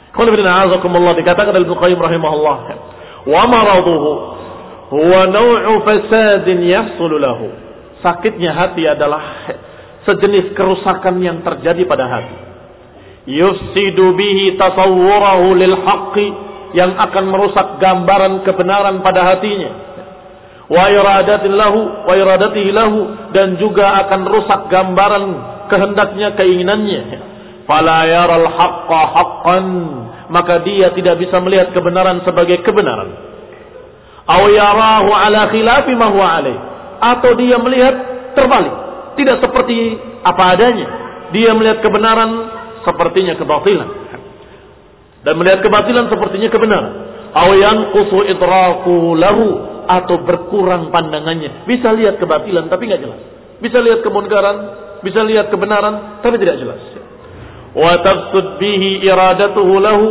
[0.09, 2.57] Kalau dikatakan oleh Qayyim rahimahullah
[3.28, 4.12] maraduhu
[4.88, 7.52] huwa naw'u fasadin yahsul lahu.
[8.00, 9.50] Sakitnya hati adalah
[10.08, 12.36] sejenis kerusakan yang terjadi pada hati.
[13.28, 16.26] Yufsidu bihi tasawwurahu lil haqqi
[16.72, 19.70] yang akan merusak gambaran kebenaran pada hatinya.
[20.68, 25.24] Wa iradatin lahu wa iradatihi lahu dan juga akan rusak gambaran
[25.68, 27.02] kehendaknya keinginannya.
[27.68, 29.66] Fala yaral haqqa haqqan
[30.28, 33.08] maka dia tidak bisa melihat kebenaran sebagai kebenaran.
[34.28, 36.44] Ala khilafi ma huwa.
[36.98, 37.94] Atau dia melihat
[38.36, 38.74] terbalik,
[39.16, 40.86] tidak seperti apa adanya.
[41.32, 42.30] Dia melihat kebenaran
[42.84, 43.88] sepertinya kebatilan.
[45.24, 46.92] Dan melihat kebatilan sepertinya kebenaran.
[47.28, 49.48] Aw yanqusu idraku lahu
[49.88, 51.64] atau berkurang pandangannya.
[51.64, 53.20] Bisa lihat kebatilan tapi nggak jelas.
[53.58, 54.56] Bisa lihat kemunkaran,
[55.00, 56.97] bisa lihat kebenaran tapi tidak jelas
[57.74, 60.07] wa tafsud bihi iradatuhu lahu.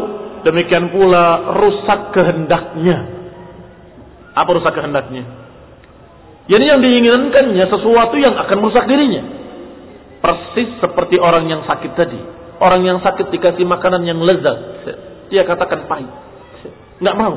[0.45, 2.97] Demikian pula rusak kehendaknya.
[4.37, 5.25] Apa rusak kehendaknya?
[6.47, 9.23] Jadi yang diinginkannya sesuatu yang akan merusak dirinya.
[10.23, 12.19] Persis seperti orang yang sakit tadi.
[12.63, 14.87] Orang yang sakit dikasih makanan yang lezat.
[15.27, 16.09] Dia katakan pahit.
[17.03, 17.35] Nggak mau.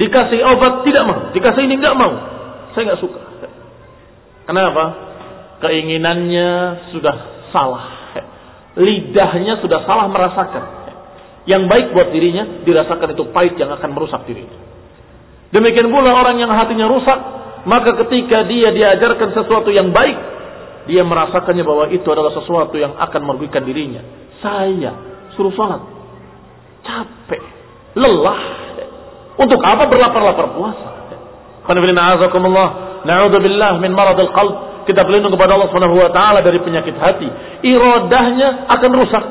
[0.00, 1.20] Dikasih obat tidak mau.
[1.36, 2.12] Dikasih ini nggak mau.
[2.72, 3.20] Saya nggak suka.
[4.48, 4.84] Kenapa?
[5.60, 6.50] Keinginannya
[6.90, 7.16] sudah
[7.52, 8.03] salah
[8.78, 10.64] lidahnya sudah salah merasakan.
[11.44, 14.56] Yang baik buat dirinya dirasakan itu pahit yang akan merusak dirinya.
[15.52, 17.18] Demikian pula orang yang hatinya rusak,
[17.68, 20.16] maka ketika dia diajarkan sesuatu yang baik,
[20.90, 24.02] dia merasakannya bahwa itu adalah sesuatu yang akan merugikan dirinya.
[24.40, 24.92] Saya
[25.36, 25.80] suruh sholat,
[26.82, 27.42] capek,
[27.96, 28.40] lelah.
[29.34, 30.88] Untuk apa berlapar-lapar puasa?
[33.04, 37.28] Na'udzubillah min maradil qalb kita berlindung kepada Allah Subhanahu wa taala dari penyakit hati.
[37.64, 39.24] Iradahnya akan rusak.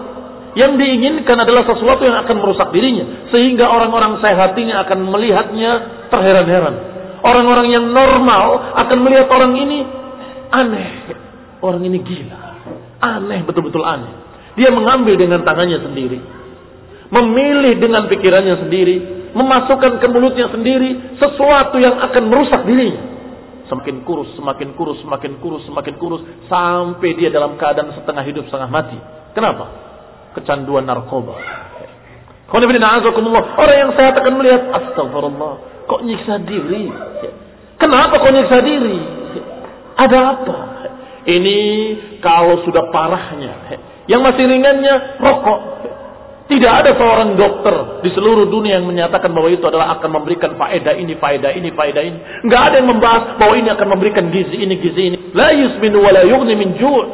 [0.54, 5.72] Yang diinginkan adalah sesuatu yang akan merusak dirinya sehingga orang-orang sehat hatinya akan melihatnya
[6.14, 6.76] terheran-heran.
[7.26, 9.80] Orang-orang yang normal akan melihat orang ini
[10.54, 10.90] aneh.
[11.58, 12.38] Orang ini gila.
[13.02, 14.14] Aneh, betul-betul aneh.
[14.54, 16.22] Dia mengambil dengan tangannya sendiri.
[17.10, 18.96] Memilih dengan pikirannya sendiri.
[19.34, 23.13] Memasukkan ke mulutnya sendiri sesuatu yang akan merusak dirinya
[23.74, 28.70] semakin kurus, semakin kurus, semakin kurus, semakin kurus sampai dia dalam keadaan setengah hidup, setengah
[28.70, 28.98] mati.
[29.34, 29.66] Kenapa?
[30.38, 31.34] Kecanduan narkoba.
[32.54, 35.54] Orang yang sehat akan melihat, astagfirullah,
[35.90, 36.86] kok nyiksa diri?
[37.82, 38.98] Kenapa kok nyiksa diri?
[39.98, 40.58] Ada apa?
[41.26, 41.60] Ini
[42.22, 43.82] kalau sudah parahnya.
[44.06, 45.60] Yang masih ringannya rokok.
[46.54, 50.94] Tidak ada seorang dokter di seluruh dunia yang menyatakan bahwa itu adalah akan memberikan faedah
[50.94, 52.18] ini, faedah ini, faedah ini.
[52.46, 55.18] Enggak ada yang membahas bahwa ini akan memberikan gizi ini, gizi ini.
[55.34, 57.06] La yusminu wa la yughni min ju'.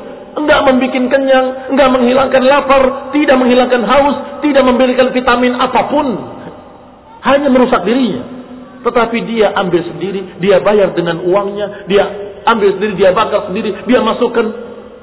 [0.43, 2.83] Enggak membuat kenyang, enggak menghilangkan lapar,
[3.15, 6.07] tidak menghilangkan haus, tidak memberikan vitamin apa pun.
[7.23, 8.23] Hanya merusak dirinya.
[8.83, 12.03] Tetapi dia ambil sendiri, dia bayar dengan uangnya, dia
[12.43, 14.45] ambil sendiri, dia bakar sendiri, dia masukkan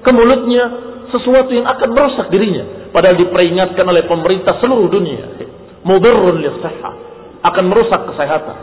[0.04, 0.64] ke mulutnya
[1.12, 2.90] sesuatu yang akan merusak dirinya.
[2.90, 5.40] Padahal diperingatkan oleh pemerintah seluruh dunia.
[5.86, 6.94] Mudarrun lisahah.
[7.46, 8.56] Akan merusak kesehatan.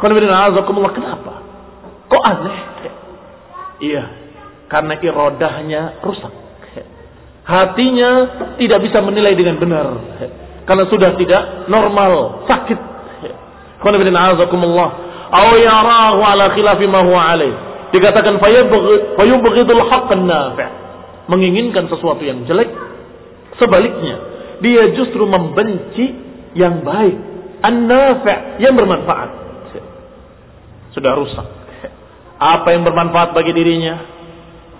[0.00, 1.32] Kenapa?
[2.08, 2.58] Kok aneh?
[3.80, 4.04] Iya.
[4.70, 6.32] Karena irodahnya rusak.
[7.44, 8.10] Hatinya
[8.62, 9.86] tidak bisa menilai dengan benar.
[10.68, 12.78] Karena sudah tidak normal, sakit.
[15.30, 17.54] Aw yarahu ala khilafi ma huwa alaih.
[17.90, 18.38] Dikatakan
[19.18, 20.89] fayubghidul haqqan nafi'.
[21.30, 22.66] Menginginkan sesuatu yang jelek.
[23.54, 24.16] Sebaliknya,
[24.58, 26.06] dia justru membenci
[26.58, 27.16] yang baik.
[27.60, 29.30] An-nafi' yang bermanfaat.
[30.90, 31.46] Sudah rusak.
[32.40, 34.00] Apa yang bermanfaat bagi dirinya?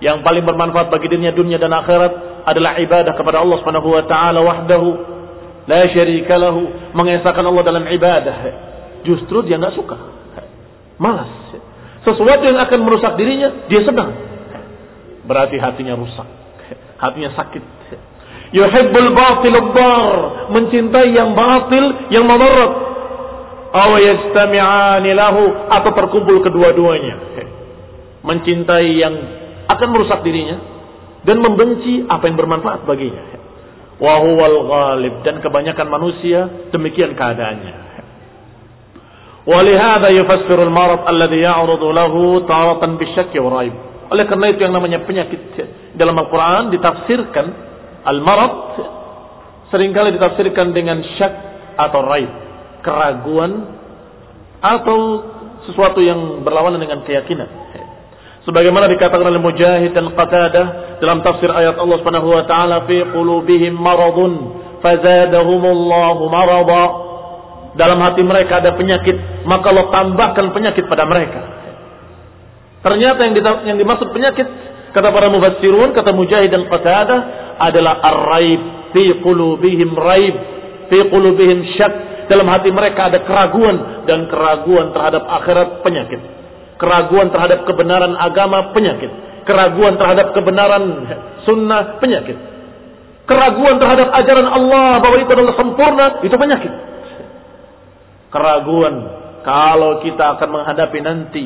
[0.01, 4.41] Yang paling bermanfaat bagi dirinya dunia dan akhirat adalah ibadah kepada Allah Subhanahu wa taala
[4.41, 4.89] wahdahu
[5.69, 8.37] la syarika lahu, mengesahkan Allah dalam ibadah.
[9.05, 9.97] Justru dia nggak suka.
[10.97, 11.29] Malas.
[12.01, 14.09] Sesuatu yang akan merusak dirinya, dia senang.
[15.29, 16.40] Berarti hatinya rusak
[17.00, 17.62] Hatinya sakit.
[18.54, 20.14] Yuhibbul batil bar,
[20.54, 22.72] mencintai yang batil, yang memudarat.
[23.76, 27.14] Aw yastami'ani lahu atau terkumpul kedua-duanya.
[28.24, 29.14] Mencintai yang
[29.66, 30.56] akan merusak dirinya
[31.26, 33.22] dan membenci apa yang bermanfaat baginya.
[33.98, 37.86] Wa huwal ghalib dan kebanyakan manusia demikian keadaannya.
[39.46, 42.14] ولهذا يفسر المرض الذي يعرض له
[42.50, 43.74] تارة بالشك والريب
[44.06, 45.38] oleh karena itu yang namanya penyakit
[46.01, 47.45] dalam Al-Quran ditafsirkan
[48.09, 48.53] al-marad
[49.69, 51.33] sering kali ditafsirkan dengan syak
[51.77, 52.31] atau raib
[52.81, 53.77] keraguan
[54.61, 54.97] atau
[55.69, 57.45] sesuatu yang berlawanan dengan keyakinan
[58.49, 63.77] sebagaimana dikatakan oleh Mujahid dan Qatadah dalam tafsir ayat Allah Subhanahu wa taala fi qulubihim
[63.77, 67.11] maradun fazadahumullahu marada
[67.71, 71.39] dalam hati mereka ada penyakit, maka Allah tambahkan penyakit pada mereka.
[72.81, 74.47] Ternyata yang, yang dimaksud penyakit
[74.91, 77.19] kata para mufassirun, kata Mujahid dan Qatadah
[77.59, 78.61] adalah ar-raib
[78.95, 80.35] fi qulubihim raib
[80.87, 81.93] fi qulubihim syak.
[82.31, 86.21] Dalam hati mereka ada keraguan dan keraguan terhadap akhirat penyakit.
[86.79, 89.11] Keraguan terhadap kebenaran agama penyakit.
[89.43, 90.83] Keraguan terhadap kebenaran
[91.43, 92.39] sunnah penyakit.
[93.27, 96.71] Keraguan terhadap ajaran Allah bahwa itu adalah sempurna itu penyakit
[98.31, 98.95] keraguan
[99.43, 101.43] kalau kita akan menghadapi nanti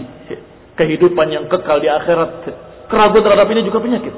[0.77, 2.31] kehidupan yang kekal di akhirat.
[2.85, 4.13] Keraguan terhadap ini juga penyakit.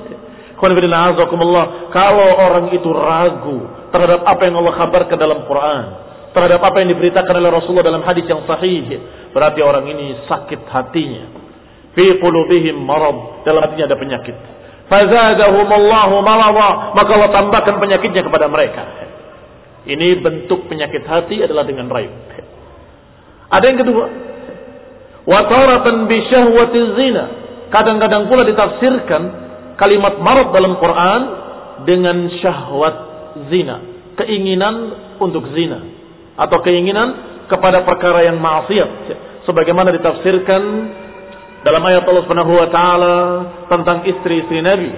[0.57, 3.59] Kalau orang itu ragu
[3.93, 5.85] terhadap apa yang Allah kabarkan dalam Quran,
[6.33, 8.97] terhadap apa yang diberitakan oleh Rasulullah dalam hadis yang sahih,
[9.31, 11.23] berarti orang ini sakit hatinya.
[11.93, 14.35] Fi qulubihim marad, dalam hatinya ada penyakit.
[14.89, 18.83] Fazadahumullahu marada, maka Allah tambahkan penyakitnya kepada mereka.
[19.87, 22.11] Ini bentuk penyakit hati adalah dengan raib.
[23.47, 24.05] Ada yang kedua.
[25.23, 27.25] Wataratan bisyahwati zina.
[27.67, 29.21] Kadang-kadang pula ditafsirkan
[29.75, 31.21] kalimat marad dalam Quran
[31.83, 32.95] dengan syahwat
[33.51, 33.77] zina.
[34.17, 34.75] Keinginan
[35.19, 35.83] untuk zina.
[36.37, 38.89] Atau keinginan kepada perkara yang maksiat.
[39.45, 40.61] Sebagaimana ditafsirkan
[41.63, 43.15] dalam ayat Allah Subhanahu wa taala
[43.67, 44.91] tentang istri-istri Nabi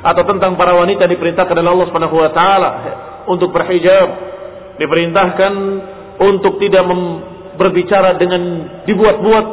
[0.00, 2.70] atau tentang para wanita diperintahkan oleh Allah Subhanahu wa taala
[3.28, 4.08] untuk berhijab,
[4.80, 5.52] diperintahkan
[6.24, 6.88] untuk tidak
[7.60, 8.40] berbicara dengan
[8.88, 9.46] dibuat-buat.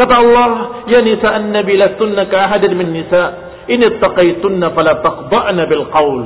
[0.00, 0.48] Kata Allah,
[0.88, 3.22] "Ya nisa an-nabi lastunna ka ahadin min nisa,
[3.68, 6.24] in ittaqaytunna fala taqba'na bil qaul."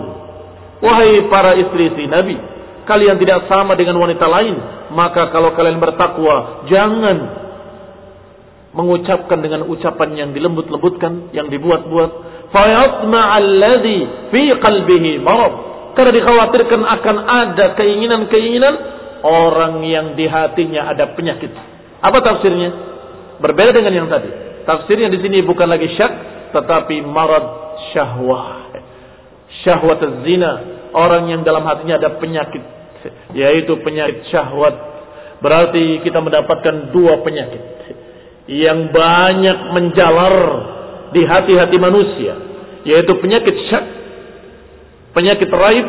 [0.78, 2.38] Wahai para istri si Nabi,
[2.86, 4.54] kalian tidak sama dengan wanita lain,
[4.94, 7.18] maka kalau kalian bertakwa, jangan
[8.74, 12.10] mengucapkan dengan ucapan yang dilembut-lembutkan, yang dibuat-buat.
[12.54, 15.54] Fayatma'alladhi fi qalbihi marad.
[15.94, 18.74] Karena dikhawatirkan akan ada keinginan-keinginan
[19.24, 21.48] orang yang di hatinya ada penyakit.
[22.04, 22.70] Apa tafsirnya?
[23.40, 24.28] Berbeda dengan yang tadi.
[24.68, 26.12] Tafsirnya di sini bukan lagi syak,
[26.52, 27.44] tetapi marad
[27.96, 28.68] syahwah.
[29.64, 30.52] Syahwat zina,
[30.92, 32.60] orang yang dalam hatinya ada penyakit,
[33.32, 34.76] yaitu penyakit syahwat.
[35.40, 37.62] Berarti kita mendapatkan dua penyakit
[38.44, 40.36] yang banyak menjalar
[41.16, 42.34] di hati-hati manusia,
[42.84, 43.84] yaitu penyakit syak,
[45.16, 45.86] penyakit raib,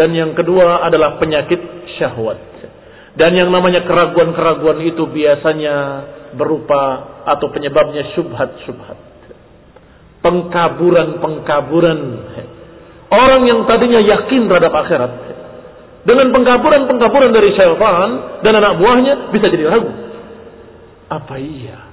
[0.00, 1.60] dan yang kedua adalah penyakit
[2.00, 2.49] syahwat.
[3.18, 5.76] Dan yang namanya keraguan-keraguan itu biasanya
[6.38, 6.82] berupa
[7.26, 8.98] atau penyebabnya syubhat-syubhat.
[10.22, 12.00] Pengkaburan-pengkaburan.
[13.10, 15.12] Orang yang tadinya yakin terhadap akhirat.
[16.06, 19.90] Dengan pengkaburan-pengkaburan dari syaitan dan anak buahnya bisa jadi ragu.
[21.10, 21.90] Apa iya?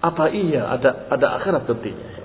[0.00, 2.22] Apa iya ada ada akhirat tentunya?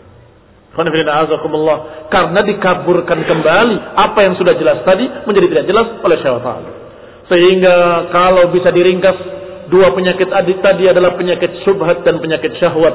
[0.71, 6.80] Karena dikaburkan kembali apa yang sudah jelas tadi menjadi tidak jelas oleh syaitan.
[7.31, 9.15] Sehingga kalau bisa diringkas
[9.71, 12.91] dua penyakit adik tadi adalah penyakit syubhat dan penyakit syahwat.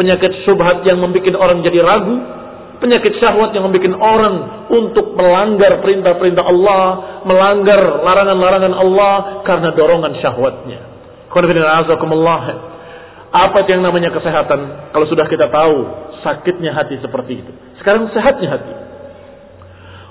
[0.00, 2.16] Penyakit syubhat yang membuat orang jadi ragu,
[2.80, 4.34] penyakit syahwat yang membuat orang
[4.72, 6.84] untuk melanggar perintah-perintah Allah,
[7.28, 9.14] melanggar larangan-larangan Allah
[9.44, 10.80] karena dorongan syahwatnya.
[13.34, 14.60] Apa yang namanya kesehatan?
[14.96, 15.76] Kalau sudah kita tahu
[16.24, 17.52] sakitnya hati seperti itu.
[17.84, 18.72] Sekarang sehatnya hati.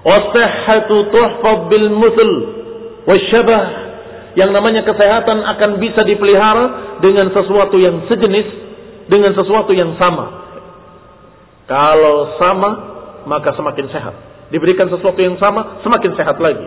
[0.04, 2.63] Wasihhatu tuhfad bil musl
[3.08, 3.64] wasyabah.
[4.34, 8.48] Yang namanya kesehatan akan bisa dipelihara dengan sesuatu yang sejenis,
[9.06, 10.42] dengan sesuatu yang sama.
[11.70, 12.70] Kalau sama,
[13.30, 14.16] maka semakin sehat.
[14.50, 16.66] Diberikan sesuatu yang sama, semakin sehat lagi.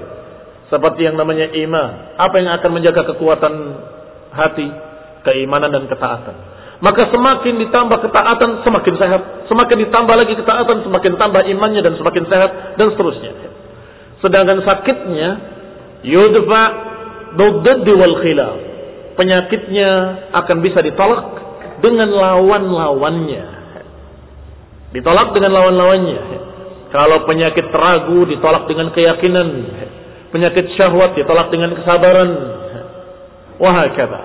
[0.66, 2.18] Seperti yang namanya iman.
[2.18, 3.54] Apa yang akan menjaga kekuatan
[4.34, 4.68] hati?
[5.26, 6.36] Keimanan dan ketaatan.
[6.76, 9.22] Maka semakin ditambah ketaatan, semakin sehat.
[9.48, 12.78] Semakin ditambah lagi ketaatan, semakin tambah imannya dan semakin sehat.
[12.78, 13.32] Dan seterusnya.
[14.20, 15.28] Sedangkan sakitnya,
[16.06, 16.62] yudfa
[17.34, 18.54] dudaddi wal khilaf.
[19.16, 19.90] Penyakitnya
[20.32, 21.24] akan bisa ditolak
[21.80, 23.44] dengan lawan-lawannya.
[24.92, 26.20] Ditolak dengan lawan-lawannya.
[26.92, 29.48] Kalau penyakit ragu ditolak dengan keyakinan.
[30.30, 32.30] Penyakit syahwat ditolak dengan kesabaran.
[33.56, 34.20] Wahakata.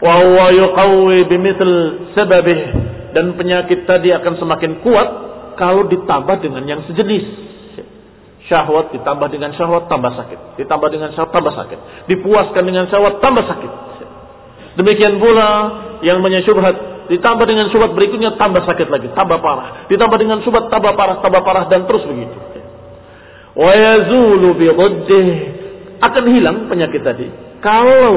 [0.00, 2.60] Wa huwa yuqawwi bimithil sababih.
[3.14, 5.08] Dan penyakit tadi akan semakin kuat
[5.58, 7.49] kalau ditambah dengan yang sejenis.
[8.50, 10.58] Syahwat ditambah dengan syahwat tambah sakit.
[10.58, 11.78] Ditambah dengan syahwat tambah sakit.
[12.10, 13.72] Dipuaskan dengan syahwat tambah sakit.
[14.74, 15.50] Demikian pula
[16.02, 19.90] yang menyubhat ditambah dengan syubhat berikutnya tambah sakit lagi, tambah parah.
[19.90, 22.38] Ditambah dengan syubhat tambah parah, tambah parah dan terus begitu.
[23.54, 24.70] Wa yazulu bi
[26.00, 27.26] akan hilang penyakit tadi
[27.60, 28.16] kalau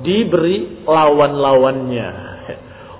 [0.00, 2.32] diberi lawan-lawannya.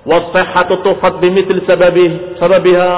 [0.05, 2.91] Wasihhatu tufat bimithli sababih sababiha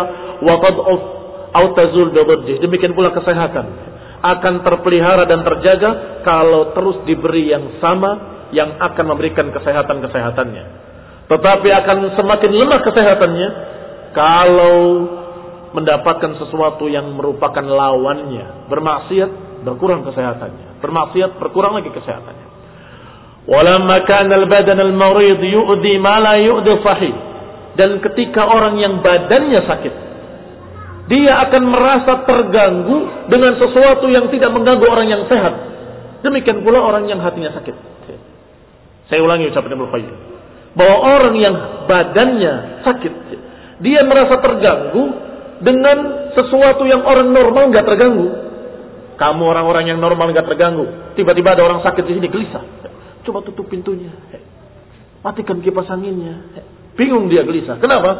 [0.42, 1.15] wa tad'uf
[1.62, 2.12] au tazul
[2.60, 3.96] Demikian pula kesehatan
[4.26, 10.64] akan terpelihara dan terjaga kalau terus diberi yang sama yang akan memberikan kesehatan-kesehatannya.
[11.26, 13.48] Tetapi akan semakin lemah kesehatannya
[14.14, 14.78] kalau
[15.74, 18.70] mendapatkan sesuatu yang merupakan lawannya.
[18.70, 19.30] Bermaksiat,
[19.66, 20.80] berkurang kesehatannya.
[20.80, 22.46] Bermaksiat, berkurang lagi kesehatannya.
[23.46, 26.34] Walamma kana al-badan al-marid yu'di ma la.
[27.76, 29.94] Dan ketika orang yang badannya sakit,
[31.06, 35.54] dia akan merasa terganggu dengan sesuatu yang tidak mengganggu orang yang sehat.
[36.26, 37.76] Demikian pula orang yang hatinya sakit.
[39.06, 40.14] Saya ulangi ucapan Ibnu Qayyim.
[40.76, 41.54] Bahwa orang yang
[41.86, 43.12] badannya sakit,
[43.80, 45.04] dia merasa terganggu
[45.62, 48.26] dengan sesuatu yang orang normal nggak terganggu.
[49.16, 51.16] Kamu orang-orang yang normal nggak terganggu.
[51.16, 52.60] Tiba-tiba ada orang sakit di sini gelisah.
[53.24, 54.12] Coba tutup pintunya.
[55.24, 56.60] Matikan kipas anginnya.
[56.98, 57.80] Bingung dia gelisah.
[57.80, 58.10] Kenapa?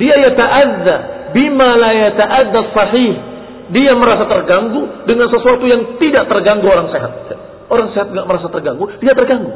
[0.00, 0.96] Dia ya ta'adza
[1.36, 3.12] bima la yata'adda sahih.
[3.72, 7.12] Dia merasa terganggu dengan sesuatu yang tidak terganggu orang sehat.
[7.72, 9.48] Orang sehat nggak merasa terganggu, dia terganggu.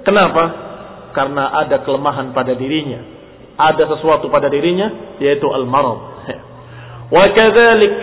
[0.00, 0.44] Kenapa?
[1.12, 3.04] Karena ada kelemahan pada dirinya.
[3.60, 6.00] Ada sesuatu pada dirinya, yaitu al-marad.
[7.10, 7.94] Wa kadzalik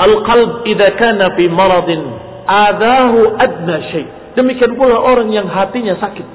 [0.00, 2.02] al-qalb idza kana fi maradin
[2.48, 4.06] adahu adna syai.
[4.32, 6.26] Demikian pula orang yang hatinya sakit.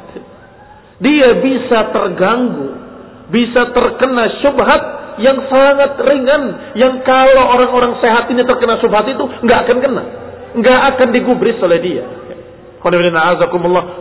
[1.02, 2.87] Dia bisa terganggu,
[3.28, 4.82] bisa terkena syubhat
[5.18, 6.44] yang sangat ringan
[6.78, 10.04] yang kalau orang-orang sehat ini terkena subhat itu nggak akan kena,
[10.56, 12.06] nggak akan digubris oleh dia.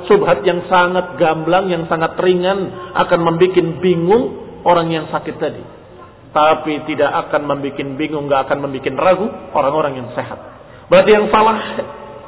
[0.07, 4.25] Subhat yang sangat gamblang, yang sangat ringan akan membuat bingung
[4.63, 5.65] orang yang sakit tadi.
[6.31, 10.39] Tapi tidak akan membuat bingung, nggak akan membuat ragu orang-orang yang sehat.
[10.87, 11.59] Berarti yang salah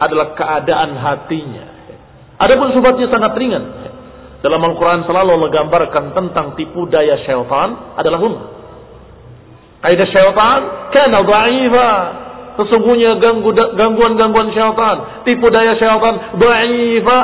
[0.02, 1.66] adalah keadaan hatinya.
[2.38, 3.62] Adapun subhatnya sangat ringan.
[4.38, 8.46] Dalam Al-Quran selalu menggambarkan tentang tipu daya syaitan adalah lemah.
[9.82, 10.60] Kaidah syaitan
[10.94, 11.90] kana dha'ifa.
[12.58, 13.22] Sesungguhnya
[13.78, 17.18] gangguan-gangguan syaitan, tipu daya syaitan dha'ifa,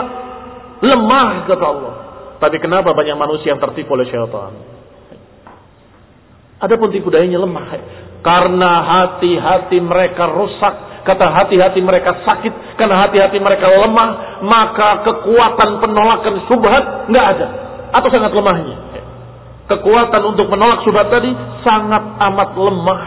[0.83, 1.95] lemah kata Allah.
[2.43, 4.53] Tapi kenapa banyak manusia yang tertipu oleh syaitan?
[6.63, 7.67] Adapun tipu dayanya lemah.
[8.25, 10.94] Karena hati-hati mereka rusak.
[11.05, 12.77] Kata hati-hati mereka sakit.
[12.81, 14.41] Karena hati-hati mereka lemah.
[14.43, 17.47] Maka kekuatan penolakan subhat nggak ada.
[17.95, 18.95] Atau sangat lemahnya
[19.65, 21.33] kekuatan untuk menolak syubhat tadi
[21.65, 23.01] sangat amat lemah.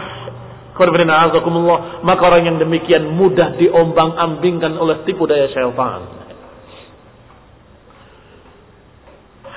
[2.06, 6.06] Maka orang yang demikian mudah diombang-ambingkan oleh tipu daya syaitan.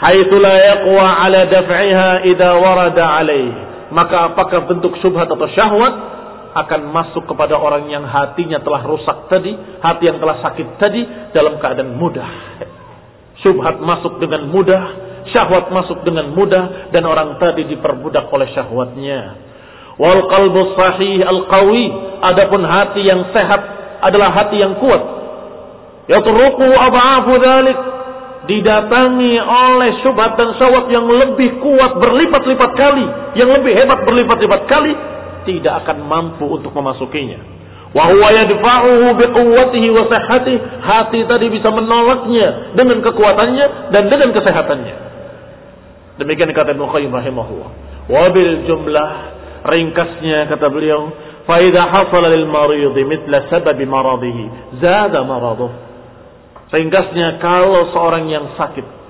[0.02, 3.54] Haitsu la yaqwa ala daf'iha idza warada alaih.
[3.94, 5.94] Maka apakah bentuk syubhat atau syahwat
[6.52, 11.56] akan masuk kepada orang yang hatinya telah rusak tadi, hati yang telah sakit tadi dalam
[11.64, 12.30] keadaan mudah.
[13.40, 14.84] Syubhat masuk dengan mudah,
[15.32, 19.20] syahwat masuk dengan mudah dan orang tadi diperbudak oleh syahwatnya.
[19.96, 21.86] Wal qalbu sahih al qawi,
[22.20, 23.62] adapun hati yang sehat
[24.04, 25.02] adalah hati yang kuat.
[26.10, 27.80] Yatruku ab'afu dzalik
[28.50, 33.06] didatangi oleh syubhat dan syahwat yang lebih kuat berlipat-lipat kali,
[33.38, 34.92] yang lebih hebat berlipat-lipat kali,
[35.48, 37.40] tidak akan mampu untuk memasukinya.
[37.92, 40.58] Wa huwa yadfa'uhu biquwwatihi wa sihhatihi.
[40.80, 44.96] Hati tadi bisa menolaknya dengan kekuatannya dan dengan kesehatannya.
[46.24, 47.72] Demikian kata Ibnu Qayyim rahimahullah.
[48.08, 49.10] Wabil jumlah
[49.68, 51.12] ringkasnya kata beliau,
[51.46, 55.72] faida hasala lil marid mithla sababi maradihi, zada maraduh.
[56.72, 59.02] Ringkasnya kalau seorang yang sakit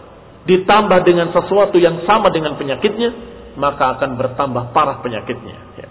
[0.49, 3.13] ditambah dengan sesuatu yang sama dengan penyakitnya,
[3.61, 5.57] maka akan bertambah parah penyakitnya.
[5.77, 5.87] Ya.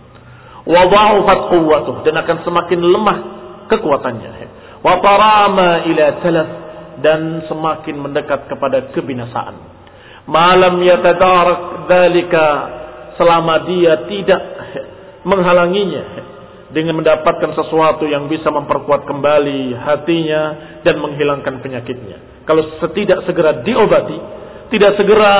[0.70, 3.18] Wa dha'ufat dan akan semakin lemah
[3.66, 4.30] kekuatannya.
[4.38, 4.48] Ya.
[4.80, 6.48] Wa tarama ila talaf
[7.02, 9.56] dan semakin mendekat kepada kebinasaan.
[10.30, 12.46] Malam yatadarak dalika
[13.18, 14.42] selama dia tidak
[15.26, 16.30] menghalanginya
[16.70, 20.42] dengan mendapatkan sesuatu yang bisa memperkuat kembali hatinya
[20.86, 22.46] dan menghilangkan penyakitnya.
[22.46, 24.18] Kalau setidak segera diobati,
[24.70, 25.34] tidak segera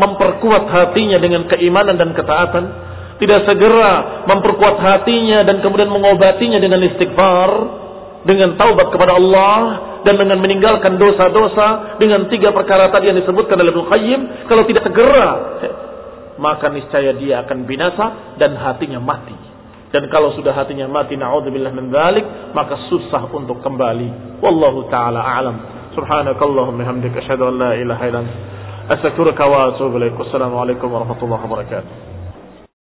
[0.00, 2.64] memperkuat hatinya dengan keimanan dan ketaatan,
[3.22, 7.50] tidak segera memperkuat hatinya dan kemudian mengobatinya dengan istighfar,
[8.26, 9.58] dengan taubat kepada Allah
[10.02, 14.20] dan dengan meninggalkan dosa-dosa dengan tiga perkara tadi yang disebutkan oleh Ibnu Qayyim.
[14.50, 15.28] Kalau tidak segera
[16.42, 19.38] maka niscaya dia akan binasa dan hatinya mati.
[19.94, 22.26] Dan kalau sudah hatinya mati naudzubillah min dzalik
[22.58, 24.42] maka susah untuk kembali.
[24.42, 25.56] Wallahu taala a'lam.
[25.94, 28.34] Subhanakallahumma hamdika asyhadu ilaha illa anta
[30.90, 32.11] warahmatullahi wabarakatuh